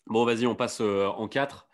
[0.08, 1.67] Bon, vas-y, on passe euh, en 4.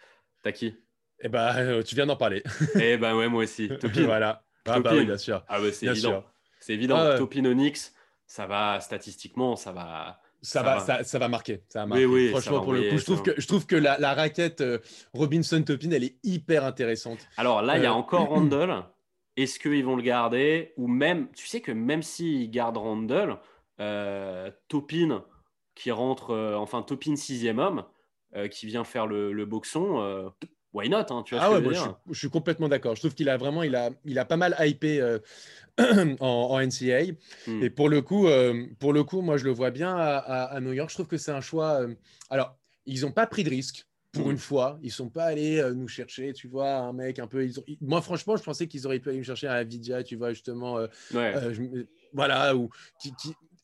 [0.44, 0.76] T'as qui?
[1.22, 2.44] Eh ben, euh, tu viens d'en parler.
[2.80, 3.70] eh ben ouais, moi aussi.
[3.80, 4.06] Topin.
[4.06, 4.44] voilà.
[4.66, 5.44] Ah, bah oui, bien sûr.
[5.48, 6.24] Ah bah, c'est évident.
[6.60, 6.98] C'est évident.
[6.98, 7.94] Ah Topin Onyx,
[8.26, 11.62] ça va statistiquement, ça va ça, va, Ça, va marquer.
[11.68, 14.14] Ça va Oui, Franchement, pour le coup, je trouve, que, je trouve que la, la
[14.14, 14.80] raquette euh,
[15.14, 17.28] Robinson Topin, elle est hyper intéressante.
[17.38, 18.84] Alors là, il y a euh, encore Randall.
[19.38, 23.38] Est-ce qu'ils vont le garder Ou même, tu sais que même s'ils gardent Randall,
[23.80, 25.26] euh, Topin,
[25.74, 27.84] qui rentre, enfin Topin sixième homme,
[28.52, 30.32] qui vient faire le, le boxon,
[30.76, 32.96] why not hein, tu vois ah je, suis, complètement d'accord.
[32.96, 35.02] Je trouve qu'il a vraiment, il a, il a pas mal hypé
[36.20, 37.14] en, NCA.
[37.48, 37.64] Hmm.
[37.64, 40.74] Et pour le coup, euh, pour le coup, moi je le vois bien à, New
[40.74, 40.90] York.
[40.90, 41.82] Je trouve que c'est un choix.
[41.82, 41.96] Euh,
[42.30, 45.90] alors, ils n'ont pas pris de risque pour une fois, ils sont pas allés nous
[45.90, 47.46] chercher, tu vois, un mec un peu.
[47.82, 50.80] Moi, franchement, je pensais qu'ils auraient pu aller me chercher un Avidja, tu vois, justement.
[52.14, 52.70] voilà, ou
[53.02, 53.12] qui,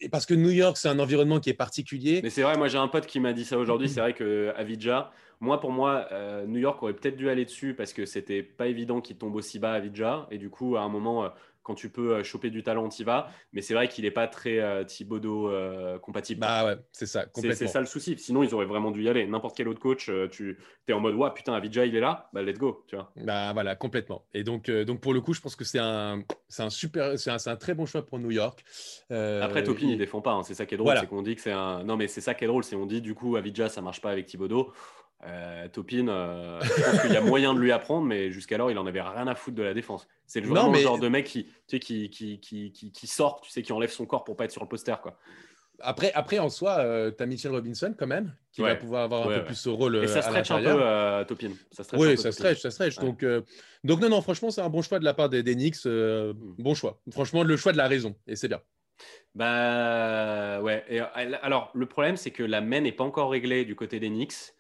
[0.10, 2.22] parce que New York, c'est un environnement qui est particulier.
[2.24, 3.90] Mais c'est vrai, moi j'ai un pote qui m'a dit ça aujourd'hui.
[3.90, 6.08] C'est vrai que Avidja, moi pour moi,
[6.48, 9.60] New York aurait peut-être dû aller dessus parce que c'était pas évident qu'il tombe aussi
[9.60, 10.28] bas à Avidja.
[10.32, 11.30] Et du coup, à un moment,
[11.64, 13.30] quand tu peux euh, choper du talent, tu y vas.
[13.54, 16.42] Mais c'est vrai qu'il n'est pas très euh, Thibodeau euh, compatible.
[16.42, 18.18] Bah ouais, c'est ça, C'est ça le souci.
[18.18, 19.26] Sinon, ils auraient vraiment dû y aller.
[19.26, 22.42] N'importe quel autre coach, tu es en mode, ouais, putain, Avidja, il est là, bah
[22.42, 23.12] let's go, tu vois.
[23.16, 24.26] Bah voilà, complètement.
[24.34, 26.24] Et donc, donc pour le coup, je pense que c'est un,
[26.60, 28.64] un super, c'est un, un, très bon choix pour New York.
[29.10, 29.98] Après, Topin, il...
[29.98, 30.34] défend pas.
[30.34, 30.44] Hein.
[30.44, 31.84] C'est ça qui est drôle, c'est qu'on dit que c'est un.
[31.84, 34.02] Non, mais c'est ça qui est drôle, c'est on dit du coup, Avidja, ça marche
[34.02, 34.74] pas avec Thibodeau.
[35.24, 38.78] Euh, Topin, euh, je pense qu'il y a moyen de lui apprendre, mais jusqu'alors, il
[38.78, 40.08] en avait rien à foutre de la défense.
[40.26, 43.62] C'est le, genre de mec qui, tu sais, qui, qui, qui, qui, sort, tu sais,
[43.62, 45.00] qui enlève son corps pour pas être sur le poster.
[45.02, 45.18] Quoi.
[45.80, 49.30] Après, après, en soi, euh, tu as Mitchell Robinson quand même, qui va pouvoir avoir
[49.30, 49.98] un peu plus ce rôle.
[49.98, 51.52] Et ça stretch un peu, Topin.
[51.72, 52.98] Ça oui, ça stretch, ça stretch.
[52.98, 53.24] Donc,
[53.84, 55.86] donc, non, non, franchement, c'est un bon choix de la part des, des Knicks.
[55.86, 56.34] Hmm.
[56.58, 57.00] Bon choix.
[57.12, 58.16] Franchement, le choix de la raison.
[58.28, 58.62] Et c'est bien.
[59.36, 60.84] Bah ouais.
[60.90, 64.10] Et, alors, le problème, c'est que la main n'est pas encore réglée du côté des
[64.10, 64.54] Knicks.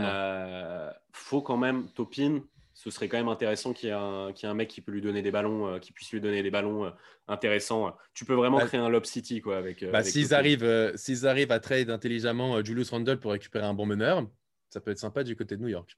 [0.00, 2.40] Euh, faut quand même, Topin,
[2.74, 5.22] ce serait quand même intéressant qu'il y, ait un, un mec qui peut lui donner
[5.22, 6.90] des ballons, euh, qui puisse lui donner des ballons euh,
[7.26, 7.96] intéressants.
[8.14, 9.84] Tu peux vraiment bah, créer un lob city quoi avec.
[9.90, 14.26] Bah, s'ils arrivent, s'ils arrivent à trade intelligemment Julius Randle pour récupérer un bon meneur,
[14.70, 15.96] ça peut être sympa du côté de New York.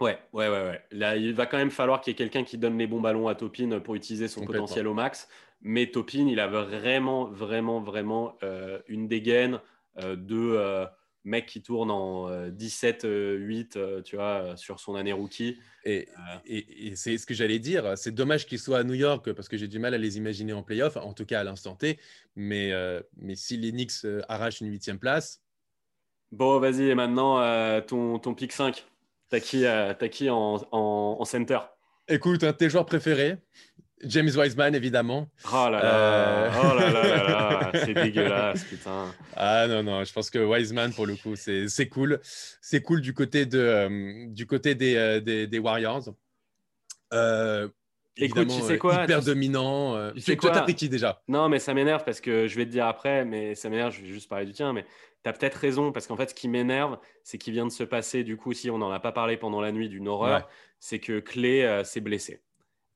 [0.00, 0.82] Ouais, ouais, ouais, ouais.
[0.90, 3.28] Là, il va quand même falloir qu'il y ait quelqu'un qui donne les bons ballons
[3.28, 5.28] à Topin pour utiliser son potentiel au max.
[5.62, 8.36] Mais Topin, il a vraiment, vraiment, vraiment
[8.88, 9.60] une dégaine
[9.96, 10.86] de
[11.24, 15.58] mec qui tourne en 17-8, euh, euh, tu vois, euh, sur son année rookie.
[15.84, 16.08] Et,
[16.94, 17.96] c'est ce que j'allais dire.
[17.96, 20.52] C'est dommage qu'il soit à New York parce que j'ai du mal à les imaginer
[20.52, 21.98] en playoff, en tout cas à l'instant T.
[22.36, 22.72] Mais,
[23.16, 25.42] mais si les Knicks arrachent une huitième place.
[26.32, 28.84] Bon, vas-y, et maintenant, ton, ton pick 5.
[29.28, 31.58] T'as qui, as qui en, en, center?
[32.08, 33.36] Écoute, un tes joueurs préférés
[34.06, 35.28] James Wiseman, évidemment.
[35.52, 39.12] Oh là là, euh, oh là, là, là, c'est dégueulasse, putain.
[39.36, 42.20] Ah non, non, je pense que Wiseman, pour le coup, c'est cool.
[42.22, 46.04] C'est cool du côté, de, euh, du côté des, euh, des, des Warriors.
[48.16, 50.12] Écoute, tu sais quoi Hyper dominant.
[50.12, 51.22] Tu sais quoi Toi, t'as qui déjà?
[51.28, 54.02] Non, mais ça m'énerve parce que je vais te dire après, mais ça m'énerve, je
[54.02, 54.84] vais juste parler du tien, mais
[55.22, 57.84] tu as peut-être raison parce qu'en fait, ce qui m'énerve, c'est qu'il vient de se
[57.84, 60.98] passer, du coup, si on n'en a pas parlé pendant la nuit d'une horreur, c'est
[60.98, 62.40] que Clé s'est blessé.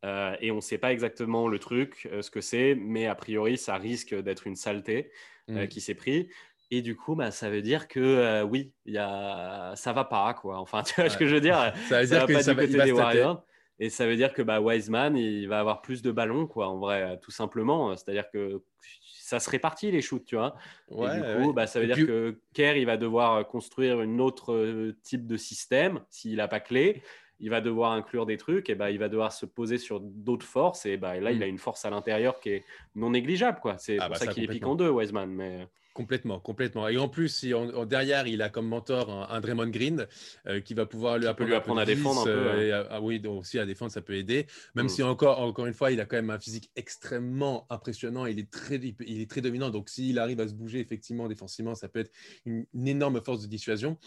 [0.05, 3.15] Euh, et on ne sait pas exactement le truc, euh, ce que c'est, mais a
[3.15, 5.11] priori, ça risque d'être une saleté
[5.51, 5.69] euh, mm.
[5.69, 6.29] qui s'est pris.
[6.71, 9.73] Et du coup, bah, ça veut dire que oui, y a...
[9.75, 10.59] ça va pas, quoi.
[10.59, 11.73] Enfin, tu vois ce que je veux dire?
[11.89, 13.45] Ça veut dire que pas ça du côté des Warriors.
[13.81, 16.79] Et ça veut dire que bah, Wiseman, il va avoir plus de ballons, quoi, en
[16.79, 17.97] vrai, tout simplement.
[17.97, 18.61] C'est-à-dire que
[19.01, 20.57] ça se répartit les shoots, tu vois?
[20.91, 24.93] et du coup, bah, ça veut dire que Kerr, il va devoir construire une autre
[25.03, 27.03] type de système s'il n'a pas clé
[27.40, 30.46] il va devoir inclure des trucs, et bah, il va devoir se poser sur d'autres
[30.46, 31.42] forces, et bah, là, il mm.
[31.42, 33.61] a une force à l'intérieur qui est non négligeable.
[33.61, 33.79] Quoi.
[33.79, 35.31] C'est ah pour bah, ça, qu'il est piqué en deux, Wiseman.
[35.31, 35.66] Mais...
[35.99, 36.87] Complètement, complètement.
[36.87, 37.53] Et en plus, si
[37.89, 40.07] derrière, il a comme mentor un, Draymond Green
[40.47, 42.31] euh, qui va pouvoir lui, apprendre, lui apprendre à défendre un peu.
[42.31, 44.47] Euh, ah oui, donc aussi à défendre, ça peut aider.
[44.77, 44.91] Même mm.
[44.91, 48.27] si encore, encore une fois, il a quand même un physique extrêmement impressionnant.
[48.27, 49.71] Il est très, il est très dominant.
[49.71, 52.13] Donc, s'il arrive à se bouger effectivement défensivement, ça peut être
[52.47, 53.99] une, énorme force de dissuasion.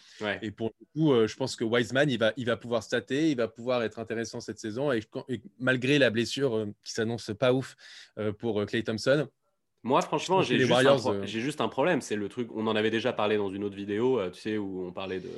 [0.42, 3.32] Et pour le coup, euh, je pense que Wiseman, il va, il va pouvoir stater,
[3.32, 4.94] il va pouvoir être intéressant cette saison.
[4.94, 5.02] Et,
[5.60, 7.76] malgré la blessure qui s'annonce pas ouf
[8.40, 9.28] pour Clay Thompson,
[9.84, 12.02] moi, franchement, j'ai juste, euh, juste, un problème.
[12.02, 14.58] C'est le truc, on en avait déjà parlé dans une autre vidéo, euh, tu sais,
[14.58, 15.32] où on parlait de,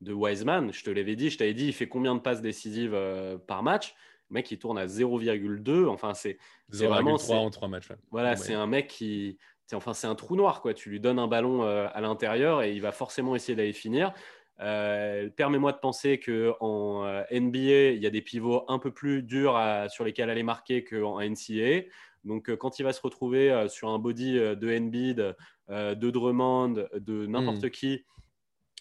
[0.00, 0.72] de Wiseman.
[0.72, 3.62] Je te l'avais dit, je t'avais dit, il fait combien de passes décisives euh, par
[3.62, 3.94] match?
[4.30, 5.86] Le mec, il tourne à 0,2.
[5.86, 6.38] Enfin, c'est
[6.70, 7.18] vraiment.
[7.18, 7.88] 3 en 3 matchs.
[8.10, 9.38] Voilà, c'est un mec qui.
[9.74, 10.72] Enfin, c'est un trou noir, quoi.
[10.72, 14.12] Tu lui donnes un ballon à l'intérieur et il va forcément essayer d'aller finir.
[14.58, 20.04] Permets-moi de penser qu'en NBA, il y a des pivots un peu plus durs sur
[20.04, 21.84] lesquels aller marquer qu'en NCAA.
[22.24, 25.34] Donc, euh, quand il va se retrouver euh, sur un body euh, de Embiid,
[25.68, 27.70] de Drummond, de n'importe hmm.
[27.70, 28.04] qui,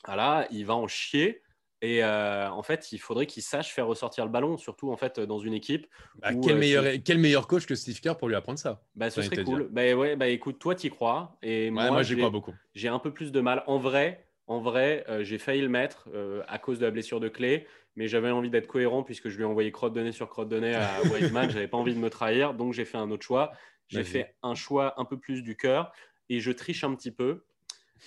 [0.06, 1.42] voilà, il va en chier.
[1.82, 5.38] Et en fait, il faudrait qu'il sache faire ressortir le ballon, surtout en fait dans
[5.38, 5.86] une équipe.
[6.22, 9.22] Bah, quel, meilleur, quel meilleur coach que Steve Kerr pour lui apprendre ça bah, Ce
[9.22, 9.68] serait cool.
[9.70, 11.38] Bah, ouais, bah, écoute, toi, tu y crois.
[11.44, 12.56] Et moi, j'y crois beaucoup.
[12.74, 13.64] J'ai un peu plus de mal.
[13.68, 16.10] En vrai, en vrai j'ai failli le mettre
[16.48, 19.44] à cause de la blessure de clé mais j'avais envie d'être cohérent puisque je lui
[19.44, 21.50] ai envoyé crotte de nez sur crotte de nez à Wiseman.
[21.50, 23.52] j'avais pas envie de me trahir, donc j'ai fait un autre choix.
[23.88, 25.92] J'ai fait un choix un peu plus du cœur
[26.30, 27.46] et je triche un petit peu.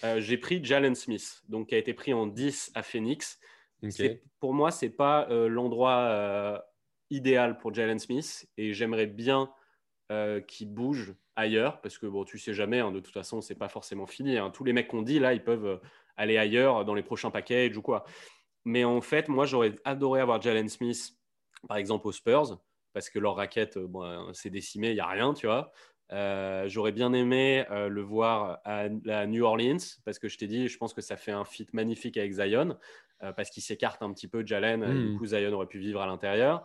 [0.05, 3.40] Euh, j'ai pris Jalen Smith, donc qui a été pris en 10 à Phoenix.
[4.38, 6.59] Pour moi, c'est pas euh, l'endroit euh,
[7.09, 9.50] idéal pour Jalen Smith et j'aimerais bien
[10.48, 12.81] qu'il bouge ailleurs parce que bon, tu sais jamais.
[12.81, 14.38] Hein, de toute façon, c'est pas forcément fini.
[14.38, 14.50] Hein.
[14.50, 15.81] Tous les mecs qu'on dit là, ils peuvent
[16.20, 18.04] aller ailleurs dans les prochains packages ou quoi.
[18.64, 21.12] Mais en fait, moi, j'aurais adoré avoir Jalen Smith,
[21.66, 22.61] par exemple, aux Spurs,
[22.92, 25.72] parce que leur raquette, bon, c'est décimé, il n'y a rien, tu vois.
[26.12, 30.68] Euh, j'aurais bien aimé euh, le voir à, New Orleans parce que je t'ai dit,
[30.68, 32.76] je pense que ça fait un fit magnifique avec Zion
[33.22, 34.83] euh, parce qu'il s'écarte un petit peu Jalen.
[34.83, 35.18] Et du hmm.
[35.18, 36.64] coup, Zion aurait pu vivre à l'intérieur.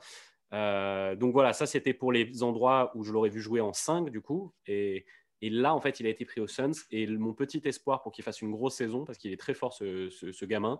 [0.51, 4.21] donc voilà, ça c'était pour les endroits où je l'aurais vu jouer en 5 du
[4.21, 4.53] coup.
[4.67, 5.05] Et,
[5.41, 6.71] là, en fait, il a été pris aux Suns.
[6.91, 9.73] Et mon petit espoir pour qu'il fasse une grosse saison, parce qu'il est très fort
[9.73, 10.79] ce, gamin,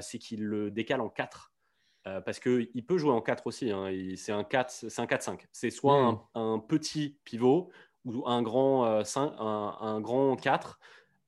[0.00, 1.52] c'est qu'il le décale en 4.
[2.04, 3.70] parce qu'il peut jouer en 4 aussi.
[3.70, 3.90] Hein.
[4.16, 5.40] C'est un 4-5.
[5.52, 6.18] C'est soit hmm.
[6.34, 7.70] un, petit pivot
[8.04, 10.78] ou un grand, 5, euh, un, grand 4.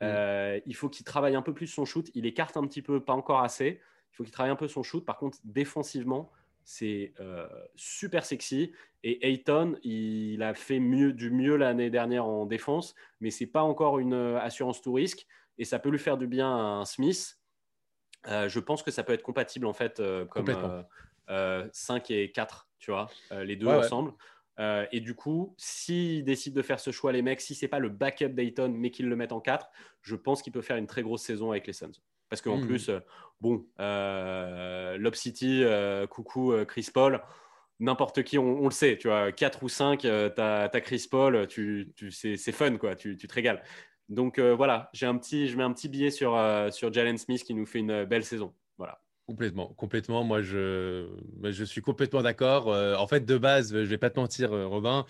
[0.01, 0.05] Mm.
[0.05, 2.11] Euh, il faut qu'il travaille un peu plus son shoot.
[2.15, 3.81] Il écarte un petit peu, pas encore assez.
[4.13, 5.05] Il faut qu'il travaille un peu son shoot.
[5.05, 6.31] Par contre, défensivement,
[6.65, 7.47] c'est euh,
[7.77, 8.73] super sexy.
[9.03, 13.63] Et Ayton, il a fait mieux, du mieux l'année dernière en défense, mais c'est pas
[13.63, 15.27] encore une assurance tout risque.
[15.59, 17.39] Et ça peut lui faire du bien à un Smith.
[18.27, 20.85] je pense que ça peut être compatible en fait comme
[21.29, 24.15] 5 et 4, tu vois, les deux ensemble.
[24.61, 27.79] Euh, et du coup, s'ils décident de faire ce choix, les mecs, si c'est pas
[27.79, 29.69] le backup Dayton, mais qu'ils le mettent en 4,
[30.03, 31.93] je pense qu'il peut faire une très grosse saison avec les Suns.
[32.29, 32.67] Parce qu'en hmm.
[32.67, 33.01] plus, euh,
[33.41, 37.23] bon, euh, Lob City, euh, coucou Chris Paul,
[37.81, 41.93] n'importe qui, on, le sait, tu vois, 4 ou 5, tu as, Chris Paul, tu,
[41.97, 43.63] tu c'est fun, quoi, tu, tu te régales.
[44.09, 46.39] Donc voilà, j'ai un petit, je mets un petit billet sur,
[46.71, 48.55] sur Jalen Smith qui nous fait une belle saison.
[48.79, 49.01] Voilà.
[49.27, 50.23] Complètement, complètement.
[50.23, 51.09] Moi, je,
[51.43, 52.71] je suis complètement d'accord.
[52.71, 55.07] Euh, en fait, de base, je vais pas te mentir, euh, Robin,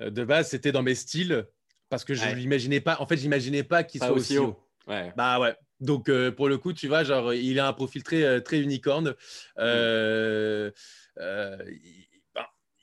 [0.00, 1.46] euh, de base, c'était dans mes styles
[1.90, 2.96] parce que je n'imaginais pas.
[3.00, 4.58] En fait, j'imaginais pas qu'il soit aussi haut.
[4.86, 5.12] Ouais.
[5.16, 5.54] Bah ouais.
[5.80, 9.14] Donc pour le coup, tu vois, genre, il a un profil très, très unicorne.
[9.58, 10.72] il,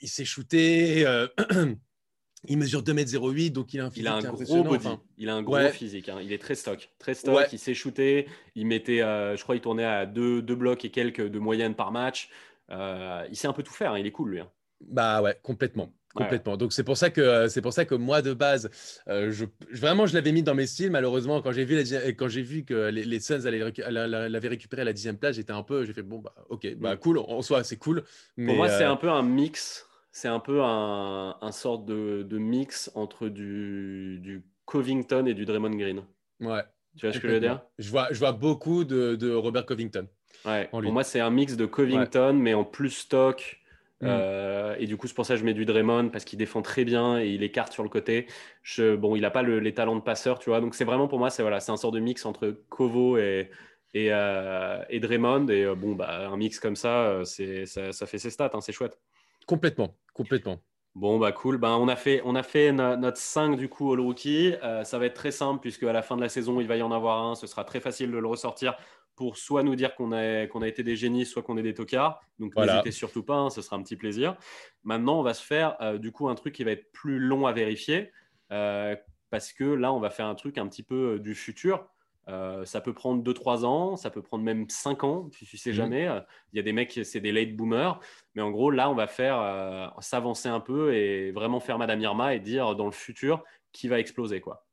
[0.01, 1.05] il s'est shooté.
[2.47, 4.87] Il mesure 2m08, donc il a un physique il a un gros body.
[5.17, 6.09] il a un gros physique.
[6.09, 6.19] Hein.
[6.21, 6.89] Il est très stock.
[6.99, 7.47] Très stock.
[7.51, 8.27] Il s'est shooté.
[8.55, 11.75] Il mettait, euh, je crois, il tournait à deux, deux, blocs et quelques de moyenne
[11.75, 12.29] par match.
[12.69, 13.93] Euh, il sait un peu tout faire.
[13.93, 13.99] Hein.
[13.99, 14.39] Il est cool, lui.
[14.39, 14.51] Hein.
[14.81, 15.91] Bah ouais, complètement.
[16.15, 16.57] Complètement.
[16.57, 18.69] Donc c'est pour ça que c'est pour ça que moi de base,
[19.07, 20.91] euh, je, vraiment je l'avais mis dans mes styles.
[20.91, 21.77] Malheureusement, quand j'ai vu
[22.17, 25.63] quand j'ai vu que les, les Suns l'avaient récupéré à la dixième place, j'étais un
[25.63, 27.19] peu, j'ai fait bon bah ok, bah cool.
[27.19, 28.03] En soi c'est cool.
[28.35, 32.37] pour moi c'est un peu un mix c'est un peu un, un sorte de, de,
[32.37, 36.03] mix entre du, du, Covington et du Draymond Green.
[36.39, 36.61] Ouais.
[36.95, 37.59] Tu vois ce que je veux dire?
[37.77, 40.07] Je vois, je vois beaucoup de, de Robert Covington.
[40.45, 40.69] Ouais.
[40.69, 43.59] Pour moi, c'est un mix de Covington, mais en plus stock.
[44.01, 44.07] Mm.
[44.07, 46.61] Euh, et du coup, c'est pour ça que je mets du Draymond parce qu'il défend
[46.61, 48.27] très bien et il écarte sur le côté.
[48.61, 50.61] Je, bon, il n'a pas le, les talents de passeur, tu vois.
[50.61, 53.49] Donc, c'est vraiment pour moi, c'est voilà, un sort de mix entre Kovo et,
[53.93, 55.47] et, euh, et Draymond.
[55.47, 58.73] Et euh, bon, bah, un mix comme ça, ça, ça fait ses stats, hein, c'est
[58.73, 58.99] chouette.
[59.45, 60.59] Complètement, complètement.
[60.95, 61.57] Bon, bah cool.
[61.57, 64.53] Ben, on a fait, on a fait notre 5 du coup au rookie.
[64.63, 66.77] Euh, ça va être très simple puisque à la fin de la saison, il va
[66.77, 67.35] y en avoir un.
[67.35, 68.77] Ce sera très facile de le ressortir
[69.15, 71.73] pour soit nous dire qu'on a, qu'on a été des génies, soit qu'on est des
[71.73, 72.21] tocards.
[72.39, 74.35] Donc n'hésitez surtout pas, hein, ce sera un petit plaisir.
[74.83, 77.47] Maintenant, on va se faire euh, du coup un truc qui va être plus long
[77.47, 78.11] à vérifier
[78.51, 78.95] euh,
[79.29, 81.87] parce que là, on va faire un truc un petit peu du futur.
[82.27, 85.69] Euh, ça peut prendre 2-3 ans, ça peut prendre même 5 ans, tu ne sais
[85.69, 85.75] mhm.
[85.75, 86.09] jamais.
[86.53, 87.99] Il y a des mecs, c'est des late boomers.
[88.33, 92.01] Mais en gros, là, on va faire euh, s'avancer un peu et vraiment faire Madame
[92.01, 94.41] Irma et dire dans le futur qui va exploser.
[94.41, 94.65] quoi.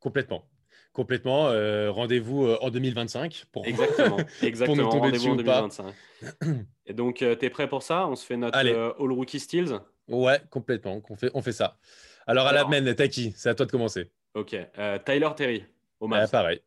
[0.00, 0.48] Complètement.
[0.96, 1.48] Complètement.
[1.48, 4.88] Euh, rendez-vous en 2025 pour, exactement, exactement.
[4.88, 5.94] rendez-vous en 2025.
[6.86, 8.08] et donc, tu es prêt pour ça?
[8.08, 9.78] On se fait notre All Rookie Steals?
[10.08, 11.02] Ouais, complètement.
[11.10, 11.76] On fait, on fait ça.
[12.26, 14.10] Alors, à la main, t'as qui C'est à toi de commencer.
[14.34, 14.56] Ok.
[15.04, 15.64] Tyler Terry.
[16.00, 16.60] Au pareil.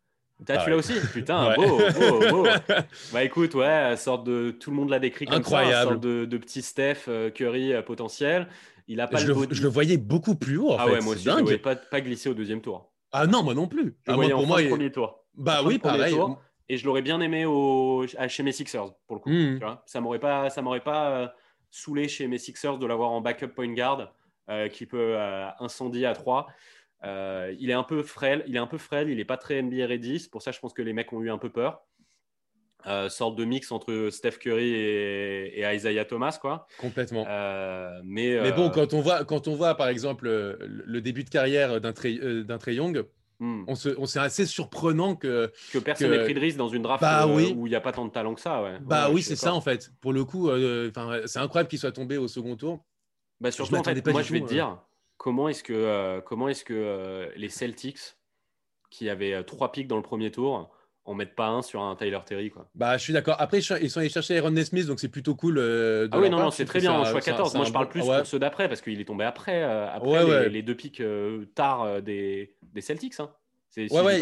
[0.46, 0.94] tu l'as aussi?
[1.12, 2.48] Putain, beau, beau, beau.
[3.14, 4.52] Bah écoute, ouais, sorte de.
[4.52, 5.74] Tout le monde l'a décrit comme Incroyable.
[5.74, 8.48] ça, sorte de, de petit Steph euh, Curry euh, potentiel.
[8.88, 10.72] Il a pas je, le, je le voyais beaucoup plus haut.
[10.72, 10.94] En ah fait.
[10.94, 12.92] ouais, moi aussi, je ne pas, pas glisser au deuxième tour.
[13.12, 13.98] Ah non, moi non plus.
[14.06, 15.24] Je ah, moi, pour moi, premier tour.
[15.36, 16.14] Bah oui, pareil.
[16.14, 18.06] Tour, et je l'aurais bien aimé au...
[18.28, 19.30] chez mes Sixers, pour le coup.
[19.30, 19.58] Hmm.
[19.58, 21.28] Tu vois ça m'aurait pas, ça m'aurait pas euh,
[21.72, 24.14] saoulé chez mes Sixers de l'avoir en backup point guard
[24.72, 25.16] qui peut
[25.60, 26.48] incendier à 3.
[27.06, 29.62] Euh, il est un peu frêle, il est un peu frêle, il n'est pas très
[29.62, 30.20] NBA ready.
[30.20, 31.82] C'est pour ça, je pense que les mecs ont eu un peu peur.
[32.88, 36.66] Euh, sorte de mix entre Steph Curry et, Isaiah Thomas, quoi.
[36.80, 37.26] Complètement.
[37.28, 41.30] Euh, mais, mais bon, quand on voit, quand on voit, par exemple, le début de
[41.30, 42.14] carrière d'un Trey,
[42.68, 43.04] Young,
[43.40, 43.66] hmm.
[43.68, 46.84] on, se, on c'est assez surprenant que que personne n'ait pris de risque dans une
[46.84, 48.64] draft bah où il n'y a pas tant de talent que ça.
[48.64, 48.78] Ouais.
[48.82, 49.92] Bah oui, c'est ça en fait.
[50.00, 50.50] Pour le coup,
[51.26, 52.86] c'est incroyable qu'il soit tombé au second tour.
[53.42, 54.78] Bah surtout, en fait, moi, je vais te dire
[55.20, 58.18] comment est-ce que, euh, comment est-ce que euh, les Celtics,
[58.90, 60.72] qui avaient euh, trois pics dans le premier tour,
[61.10, 62.70] en mettent pas un sur un Tyler Terry quoi.
[62.76, 63.36] Bah, je suis d'accord.
[63.40, 65.60] Après, ils sont allés chercher Aaron Nesmith, donc c'est plutôt cool.
[66.12, 67.56] ah oui, non, non c'est très bien, choix 14.
[67.56, 70.76] Moi, je parle plus pour ceux d'après, parce qu'il est tombé après, après les, deux
[70.76, 71.02] pics
[71.56, 73.20] tard des, des Celtics.
[73.20, 73.30] Hein.
[73.72, 74.20] C'est, ouais, ouais,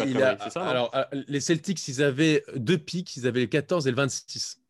[0.50, 4.60] ça, Alors, les Celtics, ils avaient deux pics, ils avaient le 14 et le 26.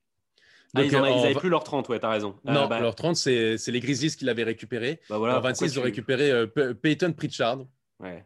[0.74, 2.36] Ah, ils, n'avaient plus leur 30, ouais, t'as raison.
[2.44, 5.00] Non, bah leur 30, c'est les Grizzlies qui l'avaient récupéré.
[5.08, 6.46] Bah voilà, en 26, ils ont récupéré
[6.82, 7.58] Peyton Pritchard.
[8.00, 8.24] Ouais.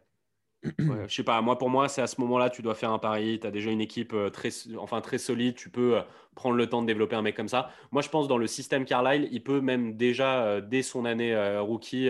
[0.79, 2.99] Ouais, je sais pas, moi pour moi, c'est à ce moment-là, tu dois faire un
[2.99, 3.39] pari.
[3.39, 5.55] Tu as déjà une équipe très, enfin, très solide.
[5.55, 5.99] Tu peux
[6.35, 7.69] prendre le temps de développer un mec comme ça.
[7.91, 12.09] Moi, je pense dans le système Carlisle, il peut même déjà, dès son année rookie,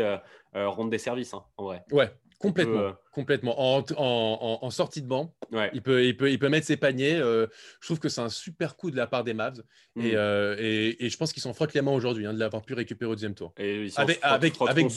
[0.53, 1.83] rendre des services, hein, en vrai.
[1.91, 2.11] Ouais,
[2.43, 3.55] Complètement, euh, complètement.
[3.57, 5.33] En, sortie de banc,
[5.73, 7.15] il, peut, il, peut, il peut mettre ses paniers.
[7.15, 7.47] Euh,
[7.79, 9.63] je trouve que c'est un super coup de la part des Mavs.
[9.95, 10.15] Et, mm.
[10.15, 10.55] euh,
[10.99, 13.15] et, je pense qu'ils s'en frottent les mains aujourd'hui hein, de l'avoir pu récérer au
[13.15, 13.53] deuxième tour.
[13.57, 14.87] Et ils avec, avec, avec...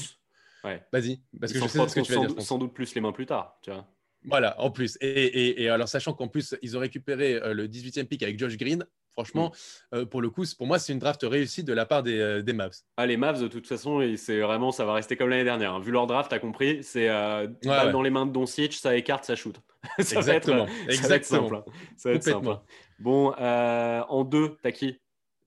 [0.63, 2.43] Vas-y, parce que je sais ce que tu vas dire.
[2.43, 3.87] Sans doute plus les mains plus tard, tu vois.
[4.25, 4.99] Voilà, en plus.
[5.01, 8.85] Et, et alors, sachant qu'en plus, ils ont récupéré le 18e pick avec Josh Green,
[9.17, 9.97] Franchement, mm.
[9.97, 12.43] euh, pour le coup, pour moi, c'est une draft réussie de la part des, euh,
[12.43, 12.77] des Mavs.
[12.99, 15.73] Ah, les Mavs, de toute façon, c'est vraiment, ça va rester comme l'année dernière.
[15.73, 15.81] Hein.
[15.81, 19.25] Vu leur draft, tu as compris, c'est euh, dans les mains de Doncic, ça écarte,
[19.25, 19.59] ça shoot.
[20.01, 20.67] ça Exactement.
[20.67, 21.49] Va être, Exactement.
[21.49, 21.55] simple.
[21.57, 21.73] Hein.
[21.97, 22.49] Ça va être simple.
[22.49, 22.63] Hein.
[22.99, 25.01] Bon, en deux, t'as qui?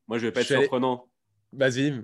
[0.08, 1.08] Moi, je vais pas être surprenant.
[1.54, 2.02] Vas-y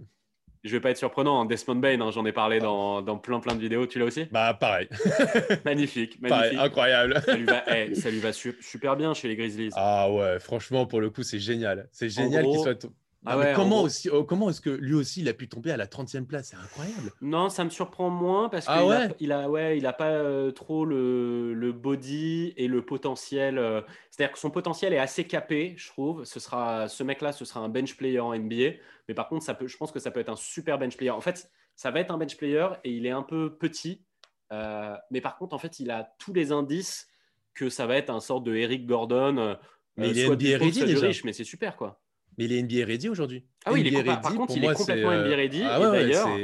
[0.65, 1.45] je vais pas être surprenant, hein.
[1.45, 4.25] Desmond Bain, hein, j'en ai parlé dans, dans, plein plein de vidéos, tu l'as aussi?
[4.31, 4.89] Bah pareil.
[5.65, 6.59] magnifique, magnifique.
[6.59, 7.21] incroyable.
[7.25, 9.71] ça lui va, eh, ça lui va super bien chez les Grizzlies.
[9.75, 11.87] Ah ouais, franchement pour le coup c'est génial.
[11.91, 12.87] C'est génial qu'il soit
[13.25, 15.87] ah comment, aussi, oh, comment est-ce que lui aussi il a pu tomber à la
[15.87, 16.49] 30e place?
[16.51, 17.11] C'est incroyable.
[17.21, 20.51] Non, ça me surprend moins parce qu'il ah il a, ouais, il a pas euh,
[20.51, 23.57] trop le, le, body et le potentiel.
[23.57, 26.23] Euh, c'est-à-dire que son potentiel est assez capé, je trouve.
[26.23, 28.75] Ce, sera, ce mec-là, ce sera un bench player en NBA.
[29.07, 31.11] Mais par contre, ça peut, je pense que ça peut être un super bench player.
[31.11, 34.03] En fait, ça va être un bench player et il est un peu petit.
[34.51, 37.07] Euh, mais par contre, en fait, il a tous les indices
[37.53, 39.57] que ça va être un sort de Eric Gordon.
[39.97, 41.07] mais il est NBA ready déjà.
[41.07, 42.01] Riche, mais c'est super quoi.
[42.37, 43.45] Mais il est NBA ready aujourd'hui.
[43.65, 45.63] Ah oui, il est ready, par contre, il est complètement NBA euh, ready.
[45.63, 46.37] Ah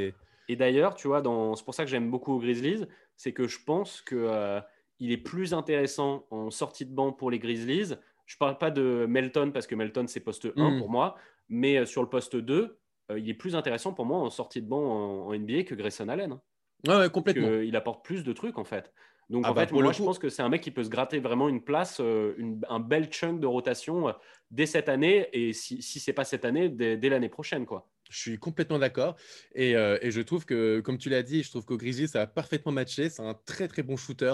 [0.47, 1.21] et d'ailleurs, tu vois,
[1.55, 4.59] c'est pour ça que j'aime beaucoup Grizzlies, c'est que je pense que euh,
[4.99, 7.95] il est plus intéressant en sortie de banc pour les Grizzlies.
[8.25, 10.79] Je parle pas de Melton parce que Melton c'est poste 1 hmm.
[10.79, 11.15] pour moi,
[11.51, 12.79] mais euh, sur le poste 2,
[13.17, 16.39] il est plus intéressant pour moi en sortie de banc en, NBA que Grayson Allen.
[16.87, 17.59] Ouais, ouais, complètement.
[17.59, 18.93] il apporte plus de trucs en fait.
[19.29, 20.89] Donc ah en bah, fait, moi je pense que c'est un mec qui peut se
[20.89, 24.13] gratter vraiment une place, un bel chunk de rotation
[24.49, 27.65] dès cette année et si, si c'est pas cette année, dès, l'année prochaine.
[27.65, 27.89] quoi.
[28.11, 29.15] Je suis complètement d'accord.
[29.57, 32.27] Euh, et, je trouve que, comme tu l'as dit, je trouve qu'au Grizzlies, ça a
[32.27, 33.09] parfaitement matché.
[33.09, 34.33] C'est un très, très bon shooter.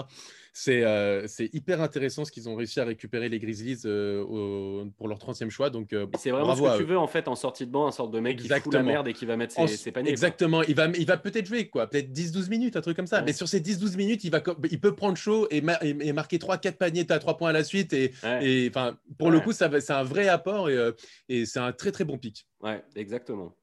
[0.52, 5.18] C'est euh, hyper intéressant ce qu'ils ont réussi à récupérer les Grizzlies euh, pour leur
[5.18, 5.70] 30e choix.
[5.70, 8.10] Donc, c'est vraiment ce que tu veux, en fait, en sortie de banc, un sorte
[8.10, 10.10] de mec qui fout la merde et qui va mettre ses, paniers.
[10.10, 10.62] Exactement.
[10.62, 11.86] Il va, il va peut-être jouer, quoi.
[11.86, 13.22] Peut-être 10-12 minutes, un truc comme ça.
[13.22, 16.72] Mais sur ces 10-12 minutes, il, va, il peut prendre chaud et, et, marquer 3-4
[16.72, 17.92] paniers à 3 points à la suite.
[17.92, 18.70] Et, et
[19.18, 20.92] pour le coup, c'est un vrai apport et,
[21.28, 22.46] et c'est un très, très bon pic.
[22.60, 23.54] Ouais, exactement.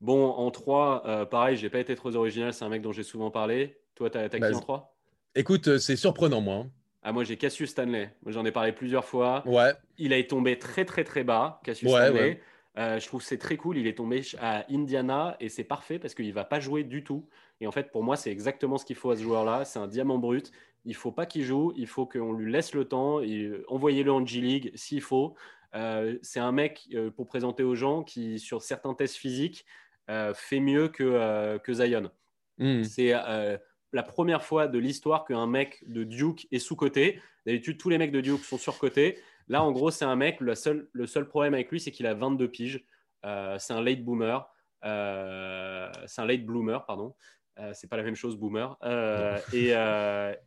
[0.00, 3.02] Bon, en 3, euh, pareil, j'ai pas été trop original, c'est un mec dont j'ai
[3.02, 3.80] souvent parlé.
[3.94, 4.93] Toi, tu as, qui en 3
[5.34, 6.56] Écoute, euh, c'est surprenant, moi.
[6.56, 6.70] Hein.
[7.02, 8.10] Ah, moi, j'ai Cassius Stanley.
[8.22, 9.42] Moi, j'en ai parlé plusieurs fois.
[9.46, 9.72] Ouais.
[9.98, 12.40] Il est tombé très, très, très bas, Cassius Stanley.
[12.76, 13.78] Euh, je trouve que c'est très cool.
[13.78, 17.04] Il est tombé à Indiana et c'est parfait parce qu'il ne va pas jouer du
[17.04, 17.28] tout.
[17.60, 19.64] Et en fait, pour moi, c'est exactement ce qu'il faut à ce joueur-là.
[19.64, 20.50] C'est un diamant brut.
[20.84, 21.72] Il ne faut pas qu'il joue.
[21.76, 23.20] Il faut qu'on lui laisse le temps.
[23.68, 25.34] Envoyez-le en G-League s'il faut.
[26.22, 29.66] c'est un mec, pour présenter aux gens, qui, sur certains tests physiques,
[30.10, 32.10] euh, fait mieux que, euh, que Zion.
[32.58, 32.82] Hmm.
[32.82, 33.56] C'est euh,
[33.94, 37.20] la première fois de l'histoire qu'un mec de Duke est sous-côté.
[37.46, 39.18] D'habitude, tous les mecs de Duke sont sur-côté.
[39.48, 42.06] Là, en gros, c'est un mec, le seul, le seul problème avec lui, c'est qu'il
[42.06, 42.84] a 22 piges.
[43.22, 44.44] c'est un late boomer.
[44.82, 47.14] c'est un late bloomer, pardon.
[47.72, 48.76] c'est pas la même chose, boomer.
[49.52, 49.72] et,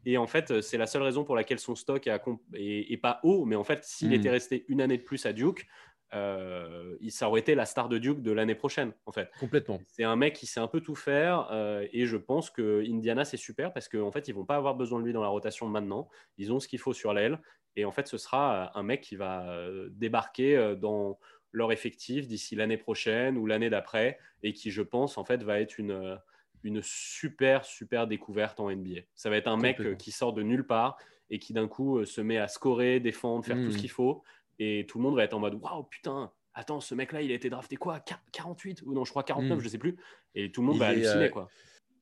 [0.05, 3.45] et, en fait, c'est la seule raison pour laquelle son stock est, pas haut.
[3.45, 4.13] Mais en fait, s'il hmm.
[4.13, 5.65] était resté une année de plus à Duke,
[6.13, 9.29] euh, ça aurait été la star de Duke de l'année prochaine, en fait.
[9.39, 9.79] Complètement.
[9.87, 13.25] C'est un mec qui sait un peu tout faire euh, et je pense que Indiana
[13.25, 15.27] c'est super parce qu'en en fait ils vont pas avoir besoin de lui dans la
[15.27, 16.07] rotation maintenant.
[16.37, 17.39] Ils ont ce qu'il faut sur l'aile
[17.75, 21.19] et en fait ce sera un mec qui va euh, débarquer dans
[21.51, 25.59] leur effectif d'ici l'année prochaine ou l'année d'après et qui je pense en fait va
[25.59, 26.19] être une
[26.63, 29.01] une super super découverte en NBA.
[29.15, 30.97] Ça va être un mec qui sort de nulle part
[31.29, 33.81] et qui d'un coup se met à scorer, défendre, faire tout ce hmm.
[33.81, 34.23] qu'il faut
[34.59, 37.35] et tout le monde va être en mode waouh, putain, attends, ce mec-là, il a
[37.35, 37.99] été drafté quoi
[38.31, 39.61] 48 Ou non, je crois 49, hmm.
[39.61, 39.97] je sais plus.
[40.35, 41.49] Et tout le monde va halluciner, euh, quoi.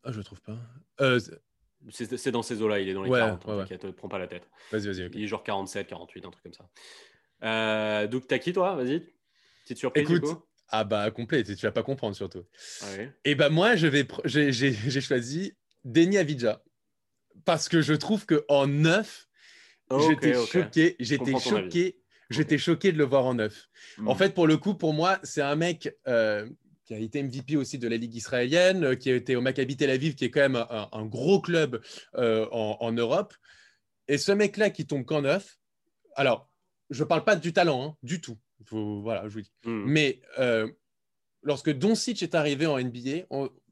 [0.04, 0.58] Ah, je le trouve pas.
[1.02, 1.20] Euh,
[1.90, 4.50] c'est dans ces eaux-là, il est dans les 40, ouais, t'inquiète, prends pas la tête.
[4.72, 5.10] Vas-y, vas-y.
[5.14, 6.70] Il est genre 47, 48, un truc comme ça.
[7.44, 8.76] Euh, donc, t'as qui, toi?
[8.76, 9.02] Vas-y.
[9.64, 12.44] Petite surprise, Écoute, du coup ah bah complet, tu vas pas comprendre surtout.
[12.82, 12.88] Ah
[13.24, 15.54] Et bah moi, je vais, j'ai choisi
[15.84, 16.64] Denis Avidja
[17.44, 19.28] parce que je trouve que en neuf,
[19.92, 23.70] j'étais choqué, j'étais choqué J'étais choqué de le voir en neuf.
[24.06, 24.18] En hmm.
[24.18, 26.50] fait, pour le coup, pour moi, c'est un mec euh,
[26.86, 29.78] qui a été MVP aussi de la Ligue israélienne, euh, qui a été au Maccabi
[29.78, 31.82] Tel Aviv, qui est quand même un, gros club
[32.16, 33.34] euh, en, Europe.
[34.08, 35.58] Et ce mec-là qui tombe qu'en neuf,
[36.16, 36.50] alors,
[36.90, 38.38] je ne parle pas du talent, hein, du tout.
[38.70, 39.52] voilà, je vous dis.
[39.64, 39.84] Hmm.
[39.86, 40.22] Mais
[41.44, 43.28] lorsque Doncic est arrivé en NBA,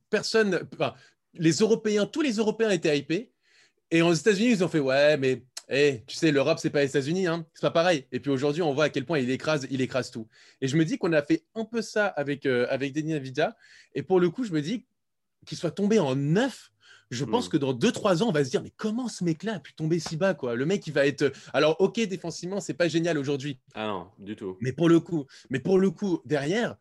[0.09, 0.67] personne,
[1.33, 3.31] les Européens, tous les Européens étaient hypés.
[3.91, 6.89] Et aux États-Unis, ils ont fait ouais, mais hey, tu sais, l'Europe, c'est pas les
[6.89, 8.05] États-Unis, hein, c'est pas pareil.
[8.11, 10.27] Et puis aujourd'hui, on voit à quel point il écrase, il écrase tout.
[10.61, 13.55] Et je me dis qu'on a fait un peu ça avec euh, avec Denis Avidia.
[13.95, 14.85] Et pour le coup, je me dis
[15.45, 16.71] qu'il soit tombé en neuf.
[17.11, 17.51] Je pense hmm.
[17.51, 19.99] que dans 2-3 ans, on va se dire, mais comment ce mec-là a pu tomber
[19.99, 20.55] si bas quoi?
[20.55, 21.31] Le mec, il va être.
[21.53, 23.59] Alors, ok, défensivement, c'est pas génial aujourd'hui.
[23.75, 24.57] Ah non, du tout.
[24.61, 26.77] Mais pour le coup, mais pour le coup, derrière,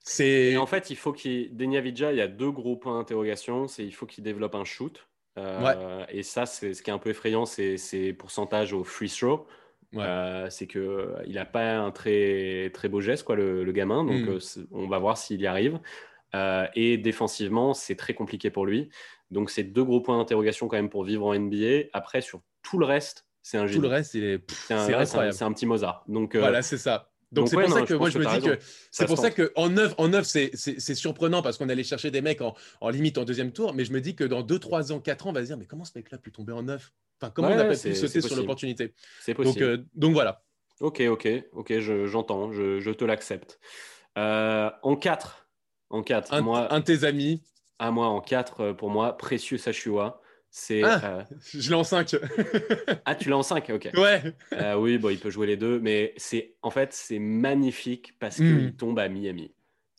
[0.00, 0.56] c'est.
[0.56, 1.54] En fait, il faut qu'il.
[1.54, 3.68] Denis Avidja, il y a deux gros points d'interrogation.
[3.68, 5.06] C'est il faut qu'il développe un shoot.
[5.38, 9.08] Euh, et ça, c'est ce qui est un peu effrayant, c'est ses pourcentages au free
[9.08, 9.46] throw.
[9.96, 14.04] Euh, c'est qu'il euh, n'a pas un très, très beau geste, quoi, le, gamin.
[14.04, 14.66] Donc, hmm.
[14.72, 15.78] on va voir s'il y arrive.
[16.74, 18.90] et défensivement, c'est très compliqué pour lui.
[19.30, 21.88] Donc, c'est deux gros points d'interrogation quand même pour vivre en NBA.
[21.92, 23.76] Après, sur tout le reste, c'est un génie.
[23.76, 26.04] Tout le reste, c'est un, un, petit Mozart.
[26.08, 27.10] Donc, voilà, c'est ça.
[27.34, 28.58] Donc c'est pour ça que moi je me dis que
[28.90, 32.20] c'est pour ça que en neuf, en neuf c'est surprenant parce qu'on allait chercher des
[32.20, 34.92] mecs en, en, limite en deuxième tour, mais je me dis que dans 2, 3
[34.92, 36.62] ans, 4 ans, on va se dire mais comment ce mec-là a pu tomber en
[36.62, 36.92] neuf?
[37.20, 38.94] Enfin comment on a pu sauter sur l'opportunité?
[39.20, 39.60] C'est possible.
[39.60, 40.42] Donc, euh, donc, voilà.
[40.80, 43.60] Ok, ok, ok, j'entends, je, je, te l'accepte.
[44.18, 45.48] Euh, en 4,
[45.90, 47.42] en 4, un, moi, un de tes amis.
[47.78, 50.20] À moi en 4, euh, pour moi, Précieux Sachua.
[50.56, 52.14] C'est, ah, euh, Je l'ai en 5.
[53.04, 53.90] ah, tu l'as en 5, ok.
[53.96, 54.22] Ouais.
[54.52, 58.36] Euh, oui, bon, il peut jouer les deux, mais c'est en fait, c'est magnifique parce
[58.36, 58.76] qu'il hmm.
[58.76, 59.52] tombe à Miami.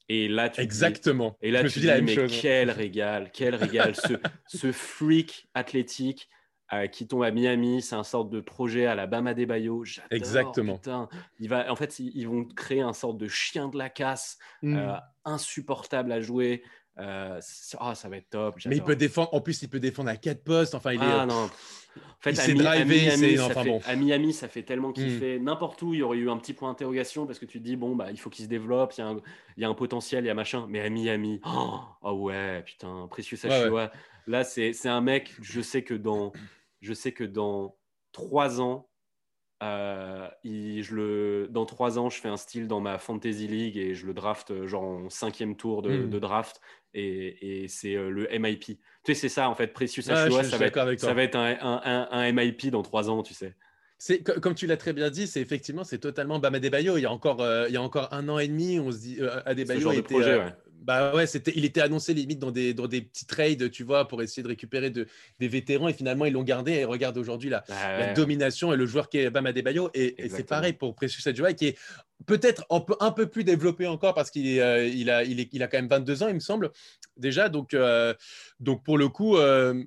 [0.08, 1.36] Et là, tu Exactement.
[1.42, 3.96] et là, tu dis, mais quel régal, quel régal.
[3.96, 4.14] ce,
[4.48, 6.30] ce freak athlétique
[6.72, 9.84] euh, qui tombe à Miami, c'est un sorte de projet à la Bama des Bayo.
[10.10, 10.78] Exactement.
[10.78, 11.10] Putain.
[11.40, 14.94] Il va, en fait, ils vont créer un sorte de chien de la casse, hmm.
[15.26, 16.64] insupportable à jouer.
[16.98, 17.42] Euh,
[17.82, 18.56] oh, ça va être top.
[18.66, 19.34] Mais il peut défendre.
[19.34, 20.76] En plus, il peut défendre à quatre postes.
[20.76, 21.06] Enfin, il est.
[21.06, 21.50] Ah non.
[21.98, 22.48] En fait, à,
[22.84, 25.40] Miami, ça fait, à Miami, ça fait tellement kiffer.
[25.40, 25.44] Hmm.
[25.44, 27.76] N'importe où, il y aurait eu un petit point d'interrogation parce que tu te dis,
[27.76, 29.18] bon, bah, il faut qu'il se développe, il y, a un,
[29.58, 30.66] il y, a un, potentiel, il y a machin.
[30.68, 33.92] Mais à Miami, oh, oh ouais, putain, précieux Sachua.
[34.28, 36.34] Là, c'est un mec, je sais que dans,
[36.82, 37.78] je sais que dans
[38.12, 38.90] trois ans,
[39.64, 43.94] euh, je le, dans trois ans, je fais un style dans ma Fantasy League et
[43.94, 46.20] je le draft euh, genre en cinquième tour de, hmm.
[46.20, 46.60] draft
[46.94, 48.64] et, et c'est euh, le MIP.
[48.64, 52.08] Tu sais, c'est ça en fait, Precious ça, va être, ça va être un, un,
[52.12, 53.56] un, MIP dans trois ans, tu sais.
[53.98, 56.98] C'est comme tu l'as très bien dit, c'est effectivement c'est totalement Bama Bayo.
[56.98, 59.20] Il y a encore il y a encore un an et demi, on se dit
[59.46, 60.54] Adebayo était, projet, ouais.
[60.86, 64.08] Bah ouais, c'était, il était annoncé limite dans des, dans des petits trades, tu vois,
[64.08, 65.08] pour essayer de récupérer de,
[65.40, 65.88] des vétérans.
[65.88, 66.74] Et finalement, ils l'ont gardé.
[66.74, 69.90] Et regarde aujourd'hui la, la, domination et le joueur qui est Bama Debayo.
[69.96, 71.78] Et, et c'est pareil pour Precious Adjoa, qui est
[72.28, 75.50] peut-être un peu, un peu plus développé encore parce qu'il euh, il a, il, est,
[75.54, 76.70] il a quand même 22 ans, il me semble,
[77.18, 77.50] déjà.
[77.50, 78.14] Donc, euh,
[78.60, 79.84] donc pour le coup, euh,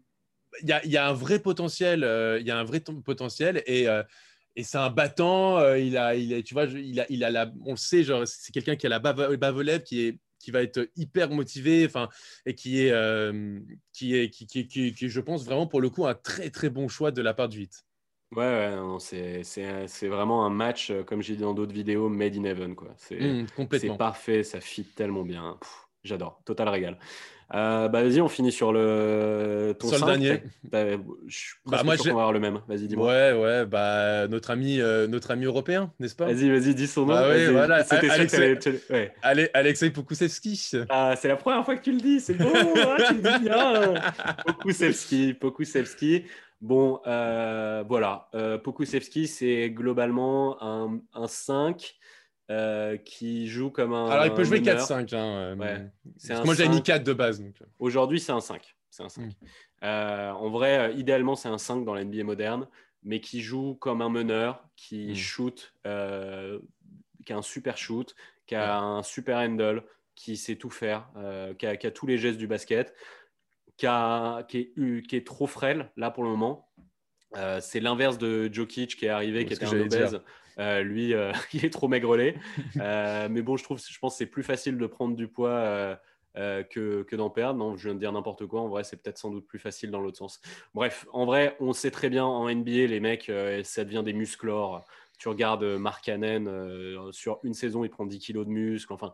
[0.63, 2.01] il y, a, y, a, un vrai potentiel.
[2.41, 3.63] Il y a un vrai potentiel.
[3.67, 3.87] Et
[4.57, 5.75] et c'est un battant.
[5.77, 8.27] il a, il a, tu vois, il a, il a la, on le sait, genre,
[8.27, 12.09] c'est quelqu'un qui a la bave, bave qui est qui va être hyper motivé, enfin,
[12.47, 13.59] et qui est, euh,
[13.93, 16.89] qui est, qui, qui, qui, je pense vraiment pour le coup un très très bon
[16.89, 17.85] choix de la part du 8.
[18.33, 22.45] Ouais, ouais c'est vraiment un match, euh, comme j'ai dit dans d'autres vidéos, made in
[22.45, 22.75] heaven.
[22.99, 25.59] C'est mmh, parfait, ça fit tellement bien.
[26.05, 26.99] J'adore, total régal.
[27.55, 30.43] Euh, bah vas-y, on finit sur le ton sur le dernier.
[30.65, 30.85] Bah,
[31.27, 32.61] je suis bah, moi, sûr qu'on va avoir le même.
[32.69, 33.09] Vas-y, dis-moi.
[33.09, 36.27] Ouais, ouais, bah notre ami, euh, notre ami européen, n'est-ce pas?
[36.27, 37.15] Vas-y, vas-y, dis son nom.
[37.15, 37.85] Ah ouais, voilà.
[38.11, 38.59] Alexei,
[38.91, 39.15] ouais.
[39.55, 40.73] Alexei Pokusevski.
[40.91, 42.21] Ah, c'est la première fois que tu le dis.
[42.21, 43.95] C'est beau, hein, tu le dis bien.
[44.47, 46.25] Pokusevski, Pokusevski.
[46.61, 48.29] Bon, euh, voilà.
[48.63, 51.98] Pokusevski, c'est globalement un, un 5.
[52.51, 54.09] Euh, qui joue comme un.
[54.09, 55.15] Alors, il peut jouer 4-5.
[55.15, 55.55] Hein,
[56.45, 57.43] moi, j'ai mis 4 de base.
[57.43, 57.67] Euh.
[57.79, 58.75] Aujourd'hui, c'est un 5.
[58.89, 59.27] C'est un 5.
[59.27, 59.31] Mm.
[59.83, 62.67] Euh, en vrai, idéalement, c'est un 5 dans la NBA moderne,
[63.03, 65.15] mais qui joue comme un meneur, qui mm.
[65.15, 68.15] shoot, qui a un super shoot,
[68.47, 69.85] qui a un super handle,
[70.15, 71.07] qui sait tout faire,
[71.59, 72.95] qui a, qui, a, tous les gestes du basket,
[73.77, 76.67] qui, a, qui, est, qui est trop frêle, là, pour le moment.
[77.61, 80.21] C'est l'inverse de Jokic qui est arrivé, qui était un obèse.
[80.59, 82.37] Euh, lui, euh, il est trop maigrelet.
[82.77, 85.99] Euh, mais bon, je trouve, je pense que c'est plus facile de prendre du poids
[86.35, 87.59] que, que d'en perdre.
[87.59, 88.61] Non, je viens de dire n'importe quoi.
[88.61, 90.41] En vrai, c'est peut-être sans doute plus facile dans l'autre sens.
[90.75, 93.31] Bref, en vrai, on sait très bien en NBA, les mecs,
[93.65, 94.85] ça devient des musclores.
[95.19, 98.93] Tu regardes Mark Cannon, sur une saison, il prend 10 kilos de muscles.
[98.93, 99.13] Enfin,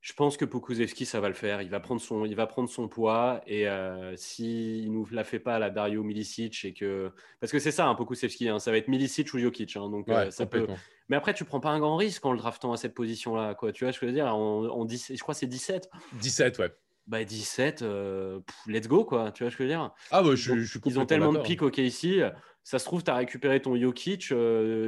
[0.00, 1.60] je pense que Pokusevski, ça va le faire.
[1.60, 3.42] Il va prendre son, il va prendre son poids.
[3.46, 7.12] Et euh, s'il ne nous la fait pas, la Dario Milicic, et que.
[7.38, 8.48] Parce que c'est ça, un hein, Pokusevski.
[8.48, 9.76] Hein, ça va être Milicic ou Jokic.
[9.76, 10.66] Hein, donc, euh, ça peut...
[11.10, 13.54] Mais après, tu prends pas un grand risque en le draftant à cette position-là.
[13.54, 13.72] Quoi.
[13.72, 15.90] Tu vois, je veux dire, en, je crois que c'est 17.
[16.14, 16.72] 17, ouais.
[17.06, 19.32] Bah 17, euh, let's go, quoi.
[19.32, 19.92] Tu vois ce que je veux dire?
[20.12, 22.20] Ah, bah, je, je, suis Ils ont tellement de pics, ok, ici.
[22.62, 24.32] Ça se trouve, tu as récupéré ton Jokic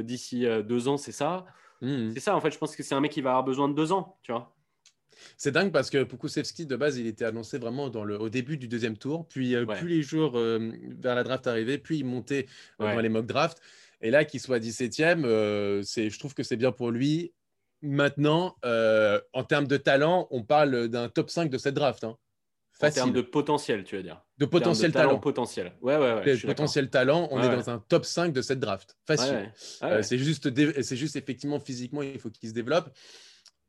[0.01, 1.45] d'ici deux ans, c'est ça?
[1.81, 2.11] Hmm.
[2.13, 3.75] C'est ça, en fait, je pense que c'est un mec qui va avoir besoin de
[3.75, 4.55] deux ans, tu vois?
[5.37, 8.57] C'est dingue parce que Pokusevski, de base, il était annoncé vraiment dans le, au début
[8.57, 9.27] du deuxième tour.
[9.27, 12.47] Puis, plus les jours vers la draft arrivaient, plus il montait
[12.79, 13.61] dans les mock drafts.
[14.01, 17.33] Et là, qu'il soit 17e, je trouve que c'est bien pour lui.
[17.81, 18.55] Maintenant,
[19.33, 22.03] en termes de talent, on parle d'un top 5 de cette draft.
[22.03, 22.17] Hein.
[22.81, 25.19] En termes de potentiel, tu veux dire De potentiel talent.
[25.19, 25.73] Potentiel.
[25.81, 26.37] Ouais, ouais, ouais.
[26.37, 28.97] potentiel talent, on est dans un top 5 de cette draft.
[29.05, 29.51] Facile.
[30.01, 30.49] c'est juste,
[30.81, 32.89] c'est juste effectivement physiquement, il faut qu'il se développe.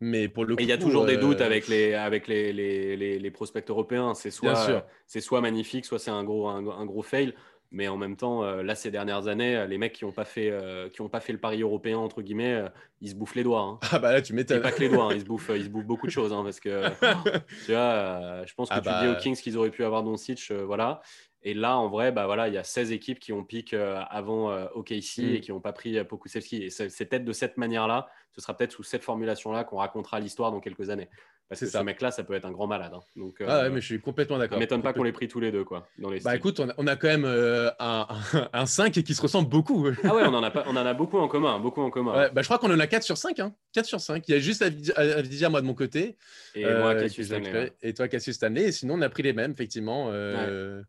[0.00, 3.18] Mais pour le il y a toujours des doutes euh, avec les, avec les, les,
[3.18, 4.14] les, prospects européens.
[4.14, 7.34] C'est soit, c'est soit magnifique, soit c'est un gros, un, gros fail.
[7.70, 10.50] Mais en même temps, euh, là, ces dernières années, les mecs qui n'ont pas, fait,
[10.50, 12.64] euh, qui pas fait le pari européen, entre guillemets,
[13.00, 13.62] ils se bouffent les doigts.
[13.62, 13.78] Hein.
[13.90, 14.62] Ah bah là, tu m'étonnes.
[14.62, 15.14] pas que les doigts, hein.
[15.14, 16.32] ils, se bouffent, ils se bouffent beaucoup de choses.
[16.32, 16.88] Hein, parce que,
[17.66, 19.20] tu vois, je pense que ah tu dis aux bah.
[19.20, 21.00] Kings qu'ils auraient pu avoir Doncic, voilà.
[21.46, 24.02] Et là, en vrai, bah voilà, il y a 16 équipes qui ont piqué euh,
[24.04, 25.34] avant euh, OKC mm.
[25.34, 26.64] et qui n'ont pas pris euh, Pokusevski.
[26.64, 30.50] Et c'est peut-être de cette manière-là, ce sera peut-être sous cette formulation-là qu'on racontera l'histoire
[30.50, 31.10] dans quelques années.
[31.48, 32.92] Parce que ce mec-là, ça peut être un grand malade.
[32.94, 33.00] Hein.
[33.16, 34.56] Donc, ah ouais, mais je suis complètement d'accord.
[34.56, 35.64] Ça m'étonne pas qu'on l'ait pris tous les deux.
[35.64, 38.06] Quoi, dans les bah écoute, on a, quand même un,
[38.52, 39.86] un, 5 qui se ressemble beaucoup.
[40.04, 41.58] ah ouais, on en a, pas, on en a beaucoup en commun.
[41.58, 42.16] Beaucoup en commun.
[42.16, 43.40] Ouais, bah, je crois qu'on en a 4 sur 5.
[43.40, 43.54] Hein.
[43.72, 44.24] 4 sur 5.
[44.28, 46.16] Il y a juste à moi de mon côté.
[46.54, 47.72] Et moi, Cassius Stanley.
[47.82, 48.64] Et toi, Cassius Stanley.
[48.64, 50.10] Et sinon, on a pris les mêmes, effectivement.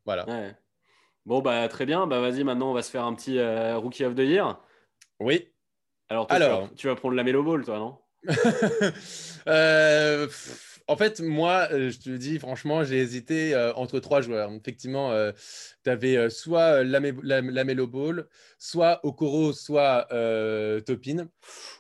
[0.06, 0.26] Voilà.
[1.26, 2.06] Bon, bah très bien.
[2.06, 4.60] Bah vas-y, maintenant on va se faire un petit euh, Rookie of the Year.
[5.20, 5.50] Oui.
[6.08, 6.70] Alors, Alors...
[6.76, 7.98] Tu, vas, prendre la Melo Ball, toi, non?
[9.48, 10.28] euh,
[10.88, 14.52] En fait, moi, euh, je te dis franchement, j'ai hésité entre trois joueurs.
[14.52, 15.12] Effectivement,
[15.84, 18.28] tu avais soit la, la, Melo Ball,
[18.60, 20.08] soit Okoro, soit
[20.86, 21.28] Topin.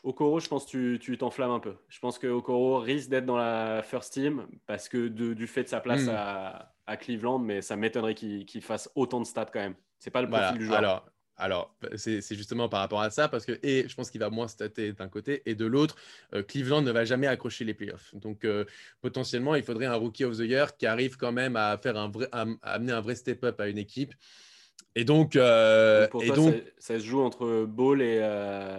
[0.03, 1.75] Okoro, je pense que tu t'enflammes un peu.
[1.87, 5.69] Je pense que Okoro risque d'être dans la first team parce que du fait de
[5.69, 6.15] sa place hmm.
[6.15, 9.75] à à Cleveland, mais ça m'étonnerait qu'il fasse autant de stats quand même.
[9.99, 10.77] C'est pas le profil du joueur.
[10.77, 11.05] Alors,
[11.37, 14.47] alors c'est justement par rapport à ça, parce que, et je pense qu'il va moins
[14.47, 15.95] stater d'un côté, et de l'autre,
[16.33, 18.15] euh, Cleveland ne va jamais accrocher les playoffs.
[18.15, 18.65] Donc, euh,
[19.01, 22.09] potentiellement, il faudrait un rookie of the year qui arrive quand même à, faire un
[22.09, 24.13] vrai, à, amener un vrai step-up à une équipe.
[24.95, 28.21] Et donc, euh, et donc ça, se joue entre Ball et,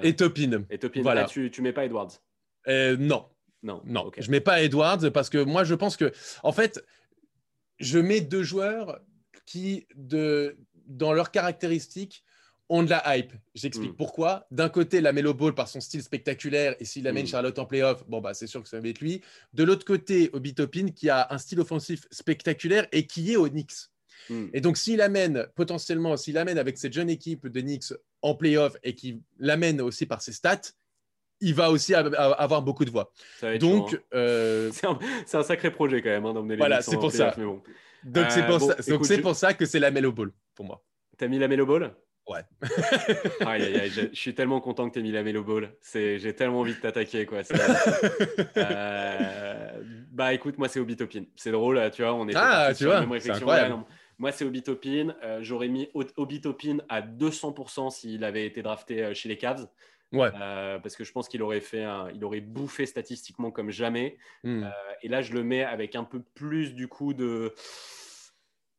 [0.03, 0.65] et Topin.
[0.71, 1.03] Et Topin.
[1.03, 1.25] Voilà.
[1.25, 2.21] tu, tu mets pas Edwards?
[2.67, 3.27] Non.
[3.63, 4.13] Non, non.
[4.17, 6.85] je mets pas Edwards parce que moi, je pense que, en fait,
[7.81, 9.01] je mets deux joueurs
[9.45, 12.25] qui, de, dans leurs caractéristiques,
[12.69, 13.33] ont de la hype.
[13.55, 13.97] J'explique mm.
[13.97, 14.47] pourquoi.
[14.51, 17.29] D'un côté, la Melo Ball par son style spectaculaire, et s'il amène mm.
[17.29, 19.23] Charlotte en playoff, bon, bah, c'est sûr que ça va être lui.
[19.53, 23.49] De l'autre côté, Obi Topin, qui a un style offensif spectaculaire et qui est au
[23.49, 23.91] Knicks.
[24.31, 24.47] Mm.
[24.53, 27.93] Et donc, s'il amène potentiellement, s'il amène avec cette jeune équipe de Knicks
[28.23, 30.73] en playoff et qui l'amène aussi par ses stats,
[31.41, 33.13] il va aussi avoir beaucoup de voix.
[33.61, 33.99] Donc, hein.
[34.15, 34.71] euh,
[35.27, 37.37] c'est un, sacré projet quand même hein, d'emmener les Voilà, c'est pour ça.
[38.05, 40.83] Donc, c'est pour, euh, ça, pour ça que c'est la Melo Ball pour moi.
[41.19, 41.95] T'as mis la Melo Ball?
[42.29, 42.41] Ouais.
[42.63, 45.73] je, suis tellement content que tu aies mis la Melo Ball.
[45.93, 47.27] J'ai tellement envie de t'attaquer.
[47.27, 47.43] quoi.
[48.57, 51.25] Euh, bah écoute, moi c'est Obitopin.
[51.37, 53.21] C'est drôle, tu vois, on est ah, tu vois, moi
[54.33, 55.15] c'est Obitopin.
[55.41, 59.69] J'aurais mis Obitopin à 200% s'il avait été drafté chez les Cavs.
[60.13, 60.31] Ouais.
[60.41, 64.17] Euh, parce que je pense qu'il aurait fait, il aurait bouffé statistiquement comme jamais.
[64.45, 64.65] Hmm.
[64.65, 64.71] Euh,
[65.03, 67.55] et là, je le mets avec un peu plus du coup de.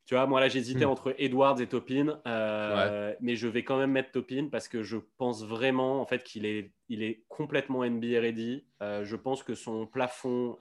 [0.08, 0.90] Tu vois, moi là, j'hésitais hmm.
[0.90, 4.98] entre Edwards et Topin, euh, mais je vais quand même mettre Topin parce que je
[5.18, 8.66] pense vraiment en fait qu'il est, il est complètement NBA ready.
[8.82, 10.58] je pense que son plafond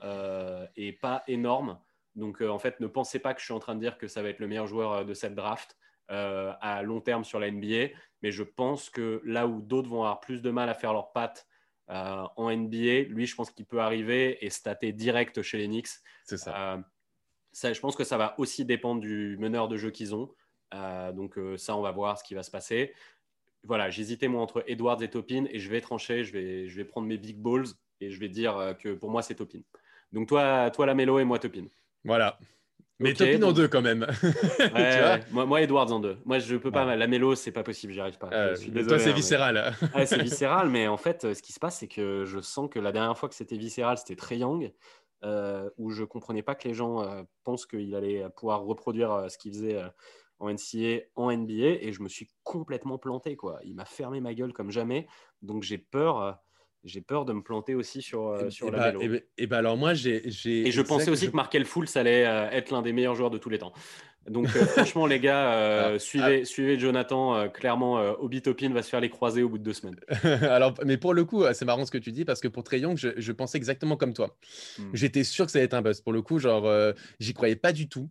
[0.75, 1.79] est pas énorme.
[2.15, 4.21] Donc en fait, ne pensez pas que je suis en train de dire que ça
[4.21, 5.77] va être le meilleur joueur de cette draft.
[6.09, 7.89] Euh, à long terme sur la NBA.
[8.21, 11.11] Mais je pense que là où d'autres vont avoir plus de mal à faire leurs
[11.11, 11.45] pattes
[11.89, 15.89] euh, en NBA, lui, je pense qu'il peut arriver et stater direct chez les Knicks.
[16.23, 16.81] C'est ça.
[17.57, 17.73] Euh, ça.
[17.73, 20.33] Je pense que ça va aussi dépendre du meneur de jeu qu'ils ont.
[21.13, 22.93] donc ça, on va voir ce qui va se passer.
[23.63, 26.85] Voilà, j'hésitais moi entre Edwards et Topin et je vais trancher, je vais, je vais
[26.85, 27.67] prendre mes big balls
[27.99, 29.59] et je vais dire que pour moi c'est Topin.
[30.13, 31.65] Donc toi, toi la Mélo et moi Topin.
[32.05, 32.37] Voilà.
[32.99, 34.07] Mais Topin en deux quand même.
[35.31, 36.17] moi, moi, Edwards en deux.
[36.25, 36.95] Moi, je peux pas.
[36.95, 38.29] La mélo, c'est pas possible, j'y arrive pas.
[38.31, 38.55] Euh,
[38.87, 39.73] toi, c'est hein, viscéral.
[40.05, 42.91] c'est viscéral, mais en fait, ce qui se passe, c'est que je sens que la
[42.91, 44.71] dernière fois que c'était viscéral, c'était très young,
[45.23, 49.29] euh, où je comprenais pas que les gens euh, pensent qu'il allait pouvoir reproduire euh,
[49.29, 49.81] ce qu'il faisait
[50.39, 53.35] en NCA, en NBA, et je me suis complètement planté.
[53.35, 53.59] Quoi.
[53.63, 55.07] Il m'a fermé ma gueule comme jamais.
[55.41, 56.39] Donc, j'ai peur
[56.83, 59.77] j'ai peur de me planter aussi sur, euh, sur la bah, Et, et bah alors
[59.77, 60.27] moi, j'ai.
[60.27, 63.49] Et je pensais aussi que Markel Fultz allait être l'un des meilleurs joueurs de tous
[63.49, 63.73] les temps.
[64.29, 66.45] Donc euh, franchement, les gars, ah, suivez, ah.
[66.45, 67.49] suivez Jonathan.
[67.49, 69.99] clairement, Obi Topin va se faire les croiser au bout de deux semaines.
[70.23, 72.79] alors, mais pour le coup, c'est marrant ce que tu dis parce que pour Trey
[72.79, 74.35] Young, je, pensais exactement comme toi.
[74.77, 74.89] Hmm.
[74.93, 76.01] J'étais sûr que ça allait être un buzz.
[76.01, 76.71] Pour le coup, genre,
[77.19, 78.09] j'y croyais pas du tout.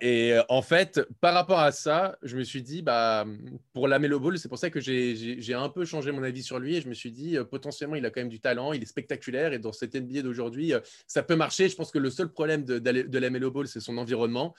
[0.00, 3.26] Et euh, en fait, par rapport à ça, je me suis dit, bah,
[3.74, 6.58] pour la Melo Ball, c'est pour ça que j'ai un peu changé mon avis sur
[6.58, 8.82] lui et je me suis dit, euh, potentiellement, il a quand même du talent, il
[8.82, 11.68] est spectaculaire et dans cette NBA d'aujourd'hui, euh, ça peut marcher.
[11.68, 14.54] Je pense que le seul problème de, de la Melo Ball, c'est son environnement.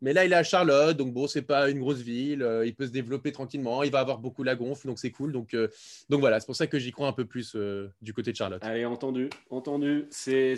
[0.00, 2.42] Mais là, il est à Charlotte, donc bon, c'est pas une grosse ville.
[2.42, 3.82] Euh, il peut se développer tranquillement.
[3.82, 5.32] Il va avoir beaucoup la gonfle, donc c'est cool.
[5.32, 5.68] Donc, euh,
[6.08, 8.36] donc voilà, c'est pour ça que j'y crois un peu plus euh, du côté de
[8.36, 8.62] Charlotte.
[8.62, 10.06] Allez, entendu, entendu.
[10.10, 10.54] C'est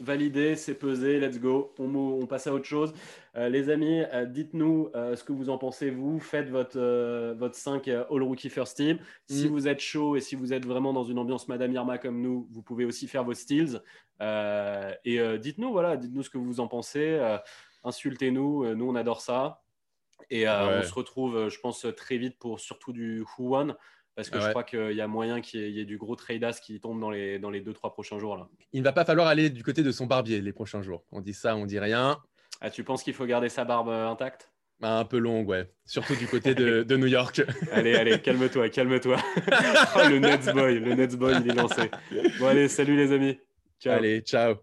[0.00, 1.20] validé, c'est pesé.
[1.20, 1.72] Let's go.
[1.78, 2.92] On, on, passe à autre chose.
[3.36, 5.90] les amis, dites-nous ce que vous en pensez.
[5.90, 8.98] Vous faites votre votre 5 All Rookie First Team.
[9.28, 9.52] Si mm.
[9.52, 12.48] vous êtes chaud et si vous êtes vraiment dans une ambiance Madame Irma comme nous,
[12.50, 13.80] vous pouvez aussi faire vos steals.
[14.20, 17.20] et dites-nous, voilà, dites-nous ce que vous en pensez
[17.84, 19.62] insultez-nous, euh, nous on adore ça.
[20.30, 23.76] Et euh, on se retrouve, euh, je pense, très vite pour surtout du Who One
[24.14, 26.78] parce que je crois qu'il y a moyen qu'il y, ait du gros trade qui
[26.80, 28.36] tombe dans les, dans les deux, trois prochains jours.
[28.36, 28.46] Là.
[28.74, 31.04] Il ne va pas falloir aller du côté de son barbier les prochains jours.
[31.12, 32.18] On dit ça, on dit rien.
[32.60, 34.52] Ah, tu penses qu'il faut garder sa barbe intacte?
[34.82, 35.70] Un peu longue, ouais.
[35.86, 37.42] Surtout du côté de, de New York.
[37.72, 39.16] allez, allez, calme-toi, calme-toi.
[39.96, 41.90] oh, le Nets Boy, le Nets Boy, il est lancé.
[42.38, 43.38] Bon, allez, salut les amis.
[43.80, 43.94] Ciao.
[43.94, 44.56] Allez, ciao.